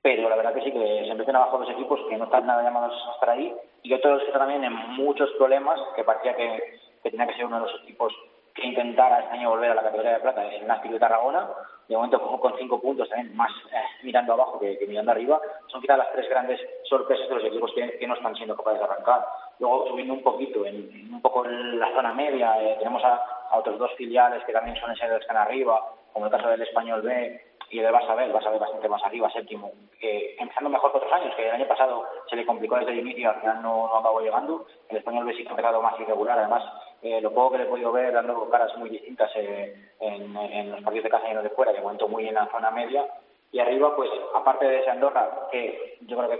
[0.02, 2.64] Pero la verdad que sí, que se meten abajo dos equipos que no están nada
[2.64, 6.80] llamados a estar ahí, y otros que están también en muchos problemas, que parecía que
[7.08, 8.14] que tenía que ser uno de los equipos
[8.54, 11.48] que intentara este año volver a la categoría de plata, el Nástic de Tarragona,
[11.88, 15.80] de momento con cinco puntos también, más eh, mirando abajo que, que, mirando arriba, son
[15.80, 18.86] quizás las tres grandes sorpresas de los equipos que, que no están siendo capaces de
[18.86, 19.26] arrancar.
[19.60, 23.16] Luego subiendo un poquito, en, en un poco en la zona media, eh, tenemos a,
[23.52, 25.80] a, otros dos filiales que también ser los que están arriba,
[26.12, 29.04] como el caso del Español B y el Barça B, el Barça B bastante más
[29.04, 32.92] arriba, séptimo, empezando mejor que otros años, que el año pasado se le complicó desde
[32.92, 35.82] el inicio, al final no, no acabó llegando, el Español B sí que ha empezado
[35.82, 36.64] más irregular, además
[37.02, 40.82] eh, lo poco que le he podido ver dando caras muy distintas eh, en, los
[40.82, 43.06] partidos de casa y los de fuera, de momento muy en la zona media.
[43.52, 46.38] Y arriba, pues, aparte de ese Andorra, que yo creo que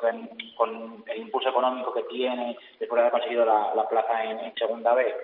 [0.56, 4.54] con, el impulso económico que tiene, después de haber conseguido la, la plaza en, en,
[4.56, 5.16] segunda B,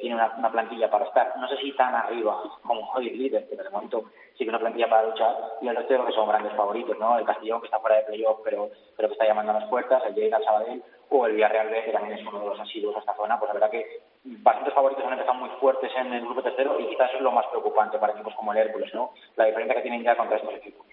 [0.00, 3.64] tiene una, plantilla para estar, no sé si tan arriba como hoy el líder, pero
[3.64, 4.04] de momento
[4.36, 7.18] sí que una plantilla para luchar, y el resto que son grandes favoritos, ¿no?
[7.18, 10.02] El Castellón, que está fuera de playoff, pero, pero que está llamando a las puertas,
[10.06, 12.96] el Lleida, el Sabadell, o el Villarreal B, que también es uno de los asiduos
[12.96, 16.24] a esta zona, pues la verdad que bastantes favoritos han empezado muy fuertes en el
[16.24, 19.12] grupo tercero, y quizás es lo más preocupante para equipos como el Hércules, ¿no?
[19.36, 20.86] La diferencia que tienen ya contra estos equipos.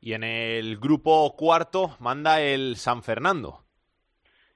[0.00, 3.63] Y en el grupo cuarto manda el San Fernando.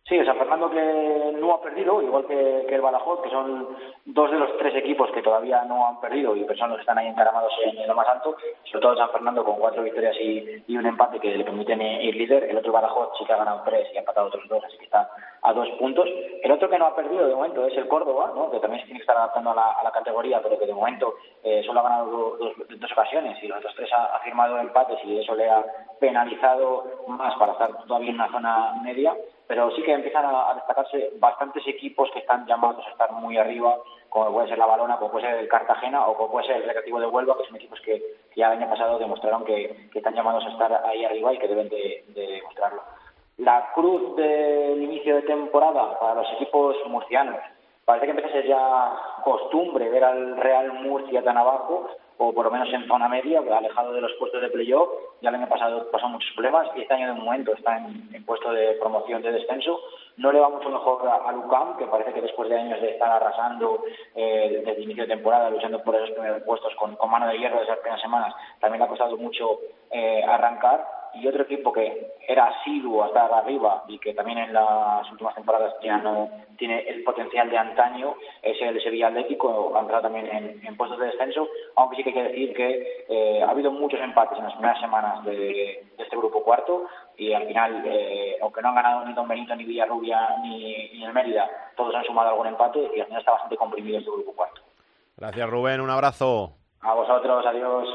[0.09, 4.39] Sí, San Fernando que no ha perdido, igual que, el Badajoz, que son dos de
[4.39, 7.87] los tres equipos que todavía no han perdido y personas que están ahí encaramados en,
[7.87, 8.35] lo más alto,
[8.65, 12.45] sobre todo San Fernando con cuatro victorias y, un empate que le permiten ir líder,
[12.45, 14.85] el otro Badajoz sí que ha ganado tres y ha empatado otros dos, así que
[14.85, 15.11] está
[15.43, 16.09] a dos puntos.
[16.43, 18.51] El otro que no ha perdido de momento es el Córdoba, ¿no?
[18.51, 21.63] que también se tiene que estar adaptando a la, categoría, pero que de momento eh,
[21.67, 25.51] solo ha ganado dos, ocasiones y los otros tres ha firmado empates y eso le
[25.51, 25.63] ha
[26.01, 29.15] penalizado más para estar todavía en una zona media
[29.49, 33.79] pero sí que empiezan a, destacarse bastantes equipos que están llamados a estar muy arriba,
[34.11, 36.65] como puede ser la Balona, como puede ser el Cartagena o como puede ser el
[36.65, 38.03] Recreativo de Huelva, que son equipos que,
[38.37, 41.71] ya el año pasado demostraron que, están llamados a estar ahí arriba y que deben
[41.71, 42.83] de, demostrarlo.
[43.39, 47.41] La cruz del inicio de temporada para los equipos murcianos.
[47.87, 48.93] Parece que empieza a ser ya
[49.25, 51.89] costumbre ver al Real Murcia tan abajo,
[52.19, 54.89] o por lo menos en zona media, alejado de los puestos de playoff.
[55.23, 58.53] Ya el año pasado pasó muchos problemas y este año de momento está en, puesto
[58.53, 59.81] de promoción de descenso.
[60.17, 63.11] No le va mucho mejor a, Lucam, que parece que después de años de estar
[63.11, 63.85] arrasando
[64.17, 67.61] eh, desde el inicio de temporada, luchando por esos primeros puestos con, mano de hierro
[67.61, 69.61] desde las primeras semanas, también le ha costado mucho
[69.91, 74.53] eh, arrancar y otro equipo que era asiduo a estar arriba y que también en
[74.53, 79.81] las últimas temporadas ya no tiene el potencial de antaño es el Sevilla Atlético, ha
[79.81, 80.27] entrado también
[80.63, 84.01] en, puestos de descenso, aunque sí que hay que decir que eh, ha habido muchos
[84.01, 86.87] empates en las primeras semanas de, este grupo cuarto
[87.17, 91.05] y al final, eh, aunque no han ganado ni Don Benito, ni Villarrubia, ni, ni
[91.05, 94.33] el Mérida, todos han sumado algún empate y al final está bastante comprimido este grupo
[94.33, 94.61] cuarto.
[95.17, 96.53] Gracias Rubén, un abrazo.
[96.81, 97.89] A vosotros, adiós.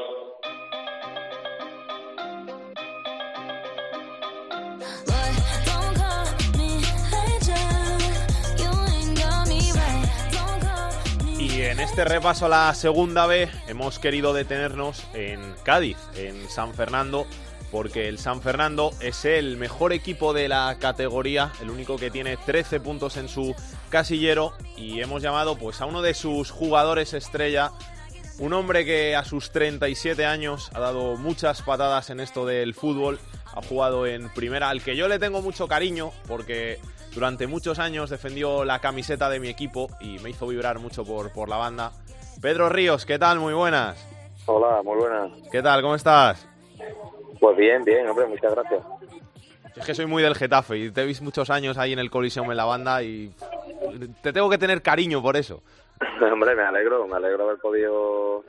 [11.74, 17.26] En este repaso a la segunda B hemos querido detenernos en Cádiz, en San Fernando,
[17.72, 22.36] porque el San Fernando es el mejor equipo de la categoría, el único que tiene
[22.36, 23.56] 13 puntos en su
[23.90, 27.72] casillero y hemos llamado pues a uno de sus jugadores estrella,
[28.38, 33.18] un hombre que a sus 37 años ha dado muchas patadas en esto del fútbol,
[33.52, 36.78] ha jugado en primera, al que yo le tengo mucho cariño porque
[37.14, 41.32] durante muchos años defendió la camiseta de mi equipo y me hizo vibrar mucho por,
[41.32, 41.92] por la banda.
[42.42, 43.38] Pedro Ríos, ¿qué tal?
[43.38, 43.96] Muy buenas.
[44.46, 45.30] Hola, muy buenas.
[45.50, 45.80] ¿Qué tal?
[45.80, 46.48] ¿Cómo estás?
[47.40, 48.82] Pues bien, bien, hombre, muchas gracias.
[49.76, 52.10] Es que soy muy del Getafe y te he visto muchos años ahí en el
[52.10, 53.32] Coliseum en la banda y
[54.22, 55.62] te tengo que tener cariño por eso.
[56.32, 58.44] hombre, me alegro, me alegro haber podido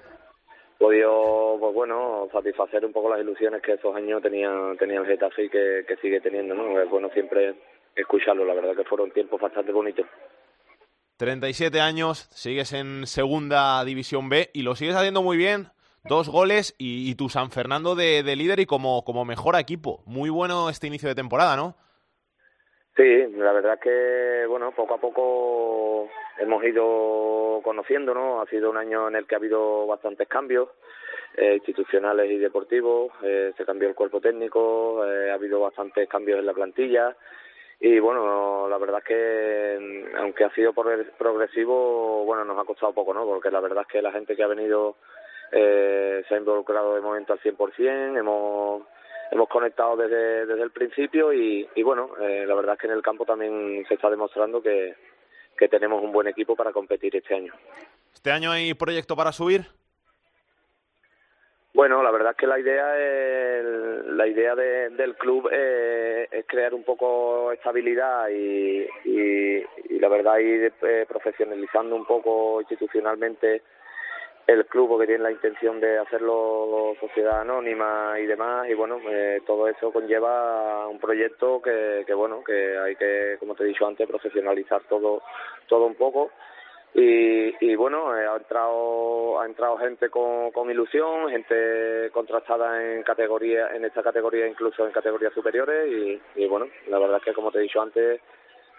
[0.77, 5.45] podido pues bueno satisfacer un poco las ilusiones que esos años tenía tenía el Getafe
[5.45, 7.55] y que, que sigue teniendo no es bueno siempre
[7.95, 8.45] escucharlo.
[8.45, 10.05] La verdad que fueron tiempos bastante bonitos.
[11.17, 15.67] 37 años, sigues en segunda división B y lo sigues haciendo muy bien.
[16.03, 20.03] Dos goles y, tu San Fernando de, líder y como, como mejor equipo.
[20.05, 21.75] Muy bueno este inicio de temporada, ¿no?
[22.95, 28.41] Sí, la verdad que, bueno, poco a poco hemos ido conociendo, ¿no?
[28.41, 30.69] Ha sido un año en el que ha habido bastantes cambios
[31.37, 33.11] eh, institucionales y deportivos.
[33.23, 37.15] Eh, se cambió el cuerpo técnico, eh, ha habido bastantes cambios en la plantilla
[37.79, 43.13] y bueno, la verdad es que aunque ha sido progresivo, bueno, nos ha costado poco,
[43.13, 43.25] ¿no?
[43.25, 44.95] Porque la verdad es que la gente que ha venido
[45.51, 48.83] eh, se ha involucrado de momento al 100%, hemos
[49.31, 52.93] hemos conectado desde, desde el principio y, y bueno, eh, la verdad es que en
[52.93, 54.95] el campo también se está demostrando que,
[55.57, 57.53] que tenemos un buen equipo para competir este año.
[58.13, 59.65] ¿Este año hay proyecto para subir?
[61.75, 62.85] Bueno, la verdad es que la idea
[64.05, 71.05] la idea del club es crear un poco estabilidad y, y, la verdad ir eh,
[71.05, 73.61] profesionalizando un poco institucionalmente
[74.47, 79.41] el club porque tiene la intención de hacerlo sociedad anónima y demás y bueno eh,
[79.45, 83.85] todo eso conlleva un proyecto que, que bueno que hay que como te he dicho
[83.85, 85.23] antes profesionalizar todo
[85.67, 86.31] todo un poco
[86.97, 93.03] y, y bueno, eh, ha entrado ha entrado gente con, con ilusión, gente contrastada en
[93.03, 97.51] categoría en esta categoría, incluso en categorías superiores y, bueno, la verdad es que como
[97.51, 98.21] te he dicho antes,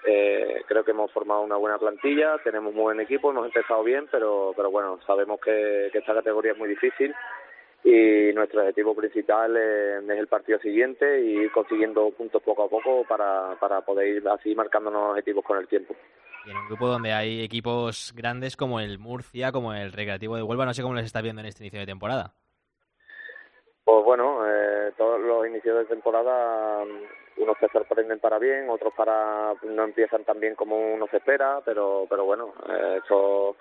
[0.07, 4.09] eh, creo que hemos formado una buena plantilla, tenemos un buen equipo, hemos empezado bien,
[4.11, 7.15] pero pero bueno, sabemos que, que esta categoría es muy difícil
[7.85, 12.71] y nuestro objetivo principal es, es el partido siguiente y ir consiguiendo puntos poco a
[12.71, 15.95] poco para, para poder ir así marcándonos objetivos con el tiempo.
[16.47, 20.65] En un grupo donde hay equipos grandes como el Murcia, como el Recreativo de Huelva.
[20.65, 22.33] No sé cómo les está viendo en este inicio de temporada.
[23.85, 28.93] Pues bueno, eh, todos los inicios de temporada, mm, unos se sorprenden para bien, otros
[28.95, 33.57] para no empiezan tan bien como uno se espera, pero pero bueno, eh, esto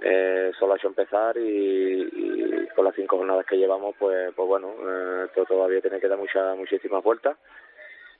[0.00, 4.74] eh, solo ha hecho empezar y, con las cinco jornadas que llevamos, pues pues bueno,
[4.86, 7.36] eh, esto todavía tiene que dar muchas muchísimas vueltas.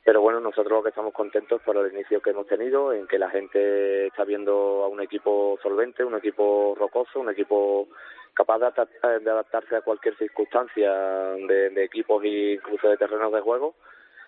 [0.04, 3.18] Pero bueno, nosotros lo que estamos contentos por el inicio que hemos tenido, en que
[3.18, 7.88] la gente está viendo a un equipo solvente, un equipo rocoso, un equipo
[8.34, 13.74] capaz de, adaptarse a cualquier circunstancia de, de equipos e incluso de terrenos de juego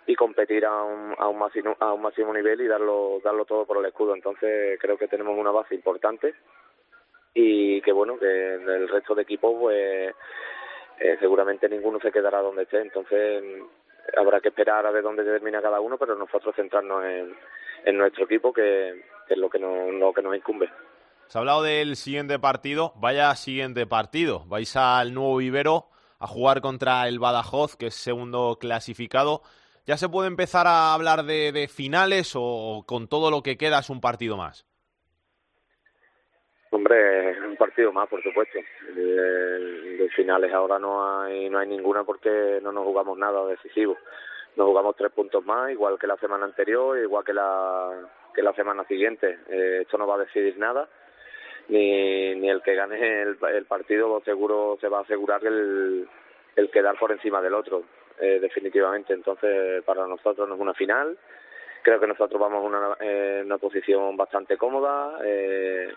[0.07, 3.67] y competir a un, a un máximo a un máximo nivel y darlo darlo todo
[3.67, 4.15] por el escudo.
[4.15, 6.35] Entonces creo que tenemos una base importante
[7.35, 10.15] y que bueno que el resto de equipos pues
[11.01, 12.81] eh, seguramente ninguno se quedará donde esté.
[12.81, 13.43] Entonces
[14.17, 17.37] habrá que esperar a ver dónde termina cada uno pero nosotros centrarnos en,
[17.85, 20.71] en nuestro equipo que, es lo que, no, que nos incumbe
[21.29, 22.93] se ha hablado del siguiente partido.
[22.95, 24.45] Vaya siguiente partido.
[24.47, 25.89] Vais al nuevo vivero
[26.21, 29.43] a jugar contra el Badajoz, que es segundo clasificado.
[29.87, 33.91] ¿Ya se puede empezar a hablar de finales o con todo lo que queda es
[33.91, 34.67] un partido más?
[36.71, 38.59] Hombre, un partido más, por supuesto.
[38.95, 43.97] De, de, finales ahora no hay no hay ninguna porque no nos jugamos nada decisivo.
[44.57, 47.93] Nos jugamos tres puntos más, igual que la semana anterior, igual que la
[48.35, 49.39] que la semana siguiente.
[49.49, 50.89] Eh, esto no va a decidir nada
[51.69, 56.09] ni, ni el que gane el, el partido seguro se va a asegurar el,
[56.55, 57.85] el quedar por encima del otro,
[58.21, 59.13] eh, definitivamente.
[59.13, 61.19] Entonces, para nosotros no es una final.
[61.83, 65.93] Creo que nosotros vamos en una, eh, una posición bastante cómoda, eh,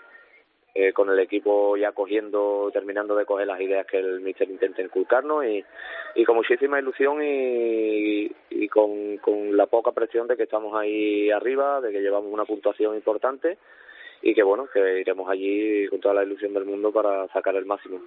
[0.81, 4.81] eh, con el equipo ya cogiendo, terminando de coger las ideas que el míster intenta
[4.81, 10.73] inculcarnos y, con muchísima ilusión y, y con, con la poca presión de que estamos
[10.79, 13.57] ahí arriba, de que llevamos una puntuación importante
[14.21, 17.65] y que bueno, que iremos allí con toda la ilusión del mundo para sacar el
[17.65, 17.99] máximo.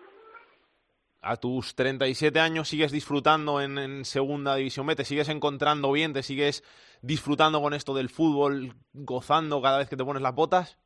[1.21, 6.15] A tus 37 años sigues disfrutando en, en, Segunda División B, te sigues encontrando bien,
[6.15, 6.65] te sigues
[7.03, 10.82] disfrutando con esto del fútbol, gozando cada vez que te pones las botas.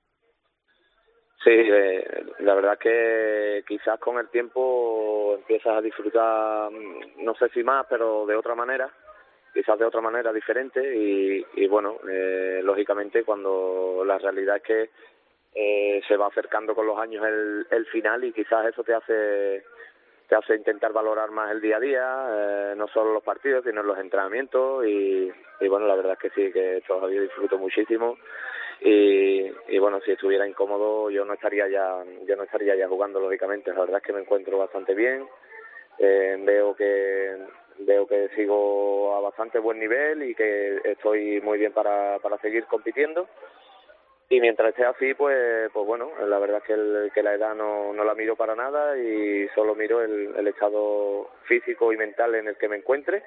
[1.47, 7.63] Sí, eh, la verdad que quizás con el tiempo empiezas a disfrutar, no sé si
[7.63, 8.91] más, pero de otra manera,
[9.55, 14.91] quizás de otra manera diferente y, y bueno, eh, lógicamente cuando la realidad es que
[15.55, 19.63] eh, se va acercando con los años el, el final y quizás eso te hace
[20.29, 23.85] te hace intentar valorar más el día a día, eh, no solo los partidos, sino
[23.85, 25.31] los entrenamientos y,
[25.61, 28.19] y bueno, la verdad es que sí, que todavía disfruto muchísimo
[28.81, 33.21] y, y bueno, si estuviera incómodo yo no estaría ya, yo no estaría ya jugando
[33.21, 35.27] lógicamente, la verdad es que me encuentro bastante bien,
[35.99, 37.37] eh, veo que
[37.79, 42.65] veo que sigo a bastante buen nivel y que estoy muy bien para, para seguir
[42.65, 43.29] compitiendo.
[44.29, 47.55] Y mientras esté así pues pues bueno la verdad es que, el, que la edad
[47.55, 52.35] no, no la miro para nada y solo miro el, el estado físico y mental
[52.35, 53.23] en el que me encuentre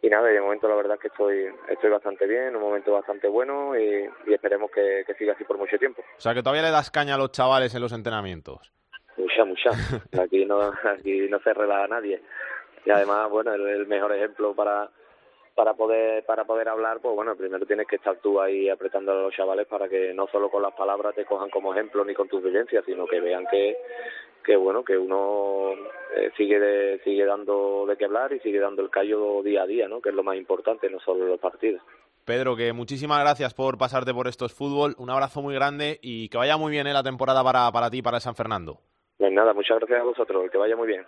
[0.00, 3.28] y nada, de momento la verdad es que estoy estoy bastante bien, un momento bastante
[3.28, 6.02] bueno y, y esperemos que, que, siga así por mucho tiempo.
[6.16, 8.72] O sea, que todavía le das caña a los chavales en los entrenamientos.
[9.16, 9.70] Mucha, mucha.
[10.22, 12.22] Aquí no, aquí no se relaja nadie.
[12.84, 14.88] Y además, bueno, el, el mejor ejemplo para
[15.58, 19.22] para poder para poder hablar pues bueno primero tienes que estar tú ahí apretando a
[19.22, 22.28] los chavales para que no solo con las palabras te cojan como ejemplo ni con
[22.28, 23.76] tus vivencias sino que vean que
[24.44, 25.72] que bueno que uno
[26.14, 29.66] eh, sigue de, sigue dando de qué hablar y sigue dando el callo día a
[29.66, 31.82] día no que es lo más importante no solo los partidos
[32.24, 36.36] Pedro, que muchísimas gracias por pasarte por estos fútbol, un abrazo muy grande y que
[36.36, 38.80] vaya muy bien en la temporada para, para ti para San Fernando.
[39.16, 41.06] Pues nada, muchas gracias a vosotros, que vaya muy bien.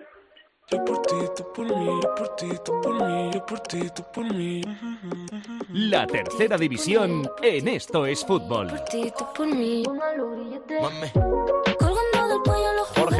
[0.72, 3.90] Yo por ti, tú por mí, yo por ti, tú por mí, yo por ti,
[3.92, 4.62] tú por mí.
[5.72, 8.70] La tercera división en Esto es Fútbol.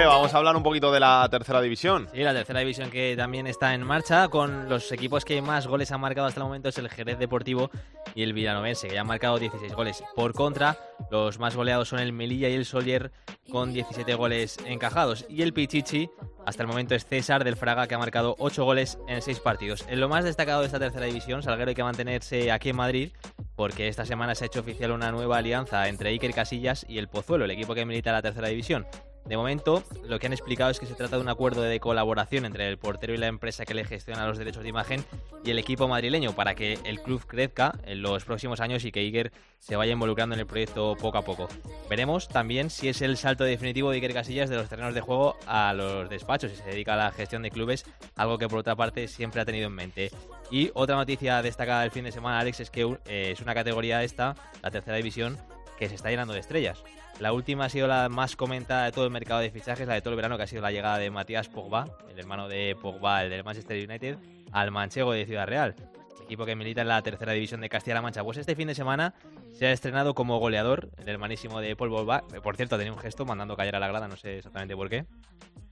[0.07, 2.09] Vamos a hablar un poquito de la tercera división.
[2.13, 5.93] Sí, la tercera división que también está en marcha con los equipos que más goles
[5.93, 7.71] han marcado hasta el momento es el Jerez Deportivo
[8.15, 10.03] y el Villanovense, que ya han marcado 16 goles.
[10.15, 10.77] Por contra,
[11.11, 13.13] los más goleados son el Melilla y el Solier
[13.51, 15.27] con 17 goles encajados.
[15.29, 16.11] Y el Pichichi,
[16.47, 19.85] hasta el momento es César del Fraga, que ha marcado 8 goles en 6 partidos.
[19.89, 23.13] En lo más destacado de esta tercera división, Salguero hay que mantenerse aquí en Madrid,
[23.55, 27.09] porque esta semana se ha hecho oficial una nueva alianza entre Iker Casillas y el
[27.09, 28.87] Pozuelo, el equipo que milita la tercera división.
[29.25, 32.45] De momento, lo que han explicado es que se trata de un acuerdo de colaboración
[32.45, 35.05] entre el portero y la empresa que le gestiona los derechos de imagen
[35.45, 39.01] y el equipo madrileño para que el club crezca en los próximos años y que
[39.01, 41.49] Iker se vaya involucrando en el proyecto poco a poco.
[41.89, 45.37] Veremos también si es el salto definitivo de Iker Casillas de los terrenos de juego
[45.47, 47.85] a los despachos y se dedica a la gestión de clubes,
[48.17, 50.11] algo que por otra parte siempre ha tenido en mente.
[50.51, 54.03] Y otra noticia destacada del fin de semana, Alex, es que eh, es una categoría
[54.03, 55.39] esta, la tercera división,
[55.81, 56.85] que se está llenando de estrellas.
[57.19, 60.03] La última ha sido la más comentada de todo el mercado de fichajes, la de
[60.03, 63.25] todo el verano, que ha sido la llegada de Matías Pogba, el hermano de Pogba,
[63.25, 64.19] el del Manchester United,
[64.53, 65.75] al manchego de Ciudad Real,
[66.23, 68.23] equipo que milita en la tercera división de Castilla-La Mancha.
[68.23, 69.15] Pues este fin de semana
[69.53, 72.25] se ha estrenado como goleador el hermanísimo de Paul Pogba.
[72.43, 75.07] Por cierto, tenía un gesto mandando callar a la grada, no sé exactamente por qué.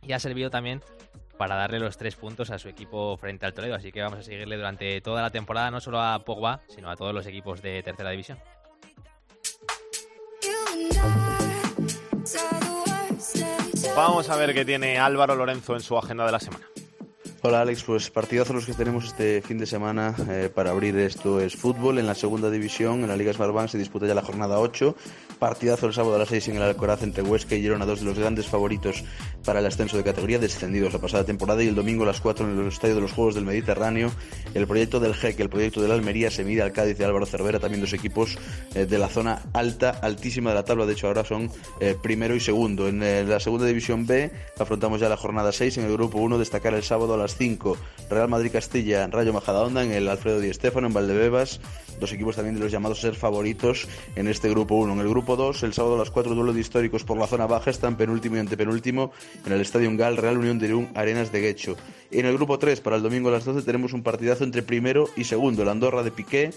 [0.02, 0.82] Y ha servido también
[1.36, 3.74] para darle los tres puntos a su equipo frente al Toledo.
[3.74, 6.96] Así que vamos a seguirle durante toda la temporada, no solo a Pogba, sino a
[6.96, 8.38] todos los equipos de tercera división.
[13.98, 16.64] Vamos a ver qué tiene Álvaro Lorenzo en su agenda de la semana.
[17.42, 21.40] Hola Alex, pues partidazos los que tenemos este fin de semana eh, para abrir esto
[21.40, 24.60] es fútbol en la segunda división, en la Liga Smartbank se disputa ya la jornada
[24.60, 24.94] 8,
[25.38, 28.06] partidazo el sábado a las 6 en el Alcoraz entre Huesca y Girona, dos de
[28.06, 29.04] los grandes favoritos
[29.44, 32.50] para el ascenso de categoría, descendidos la pasada temporada y el domingo a las 4
[32.50, 34.10] en el Estadio de los Juegos del Mediterráneo,
[34.54, 37.26] el proyecto del GEC, el proyecto de la Almería se mide al Cádiz de Álvaro
[37.26, 38.36] Cervera, también dos equipos
[38.74, 42.34] eh, de la zona alta, altísima de la tabla, de hecho ahora son eh, primero
[42.34, 42.88] y segundo.
[42.88, 46.74] En la segunda división B afrontamos ya la jornada 6 en el grupo 1, destacar
[46.74, 47.76] el sábado a las 5
[48.10, 51.60] Real Madrid-Castilla, Rayo Majadahonda en el Alfredo Di Stéfano en Valdebebas,
[52.00, 54.92] dos equipos también de los llamados a ser favoritos en este grupo 1.
[54.92, 57.46] En el grupo 2, el sábado a las 4 duelos de históricos por la zona
[57.46, 59.12] baja están penúltimo y antepenúltimo
[59.44, 61.76] en el Estadio Gal Real Unión de Irún Arenas de Guecho.
[62.10, 65.08] En el grupo 3, para el domingo a las 12, tenemos un partidazo entre primero
[65.16, 66.50] y segundo, el Andorra de Piqué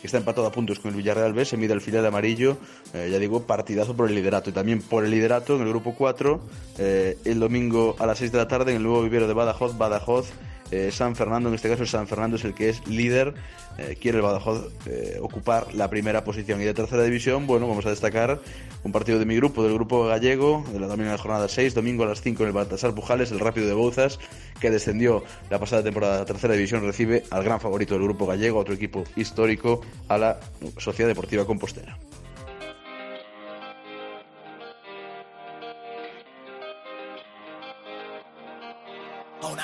[0.00, 2.56] que está empatado a puntos con el Villarreal B, se mide el final amarillo,
[2.94, 4.50] eh, ya digo, partidazo por el liderato.
[4.50, 6.40] Y también por el liderato en el grupo 4,
[6.78, 9.76] eh, el domingo a las 6 de la tarde en el nuevo vivero de Badajoz,
[9.76, 10.30] Badajoz
[10.70, 13.34] eh, San Fernando, en este caso San Fernando es el que es líder,
[13.78, 16.60] eh, quiere el Badajoz eh, ocupar la primera posición.
[16.60, 18.40] Y de tercera división, bueno, vamos a destacar
[18.84, 21.74] un partido de mi grupo, del grupo gallego, de la, también en la jornada 6,
[21.74, 24.18] domingo a las 5 en el Baltasar Pujales, el Rápido de Bouzas,
[24.60, 28.26] que descendió la pasada temporada a la tercera división, recibe al gran favorito del grupo
[28.26, 30.40] gallego, otro equipo histórico, a la
[30.78, 31.98] Sociedad Deportiva Compostela.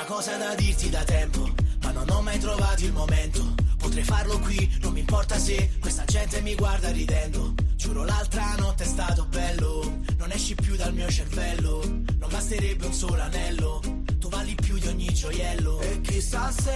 [0.04, 1.48] Cosa da dirti da tempo,
[1.82, 3.54] ma non ho mai trovato il momento.
[3.78, 7.54] Potrei farlo qui, non mi importa se questa gente mi guarda ridendo.
[7.76, 11.82] Giuro l'altra notte è stato bello, non esci più dal mio cervello.
[12.18, 13.80] Non basterebbe un solo anello,
[14.18, 15.80] tu vali più di ogni gioiello.
[15.80, 16.74] E chissà se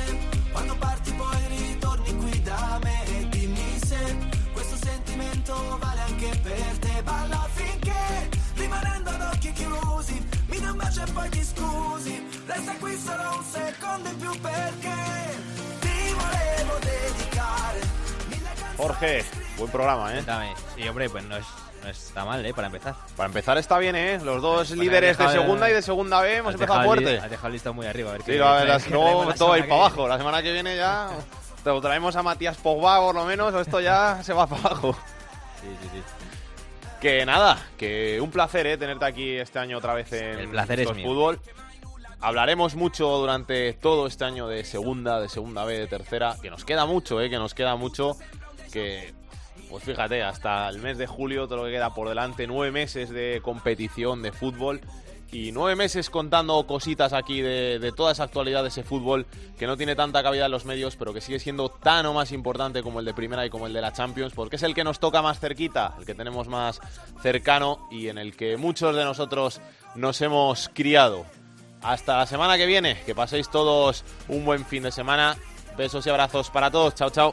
[0.52, 0.99] quando parti
[13.00, 14.94] solo un secondo in più perché
[15.80, 17.80] ti volevo dedicare.
[18.76, 19.24] Jorge,
[19.56, 20.22] buen programa, ¿eh?
[20.76, 21.46] Sí, hombre, pues no, es,
[21.82, 22.52] no está mal, ¿eh?
[22.52, 22.94] Para empezar.
[23.16, 24.20] Para empezar está bien, ¿eh?
[24.22, 27.18] Los dos líderes de segunda y de segunda B hemos empezado fuerte.
[27.18, 28.10] Ha dejado el listado muy arriba.
[28.10, 30.08] A ver sí, qué, a ver, las, luego todo ahí para abajo.
[30.08, 31.08] La semana que viene ya
[31.64, 34.92] te traemos a Matías Pogba por lo menos, o esto ya se va para abajo.
[35.60, 36.02] Sí, sí, sí.
[37.00, 38.76] Que nada, que un placer ¿eh?
[38.76, 41.40] tenerte aquí este año otra vez en el placer es Fútbol.
[42.22, 46.66] Hablaremos mucho durante todo este año de segunda, de segunda B, de tercera, que nos
[46.66, 47.30] queda mucho, ¿eh?
[47.30, 48.16] que nos queda mucho,
[48.70, 49.14] que
[49.70, 53.08] pues fíjate, hasta el mes de julio todo lo que queda por delante, nueve meses
[53.08, 54.82] de competición de fútbol
[55.32, 59.26] y nueve meses contando cositas aquí de, de, toda esa actualidad de ese fútbol
[59.58, 62.32] que no tiene tanta cabida en los medios, pero que sigue siendo tan o más
[62.32, 64.84] importante como el de Primera y como el de la Champions, porque es el que
[64.84, 66.80] nos toca más cerquita, el que tenemos más
[67.22, 69.62] cercano y en el que muchos de nosotros
[69.94, 71.24] nos hemos criado.
[71.82, 75.36] Hasta la semana que viene, que paséis todos un buen fin de semana.
[75.76, 76.94] Besos y abrazos para todos.
[76.94, 77.32] Chao, chao.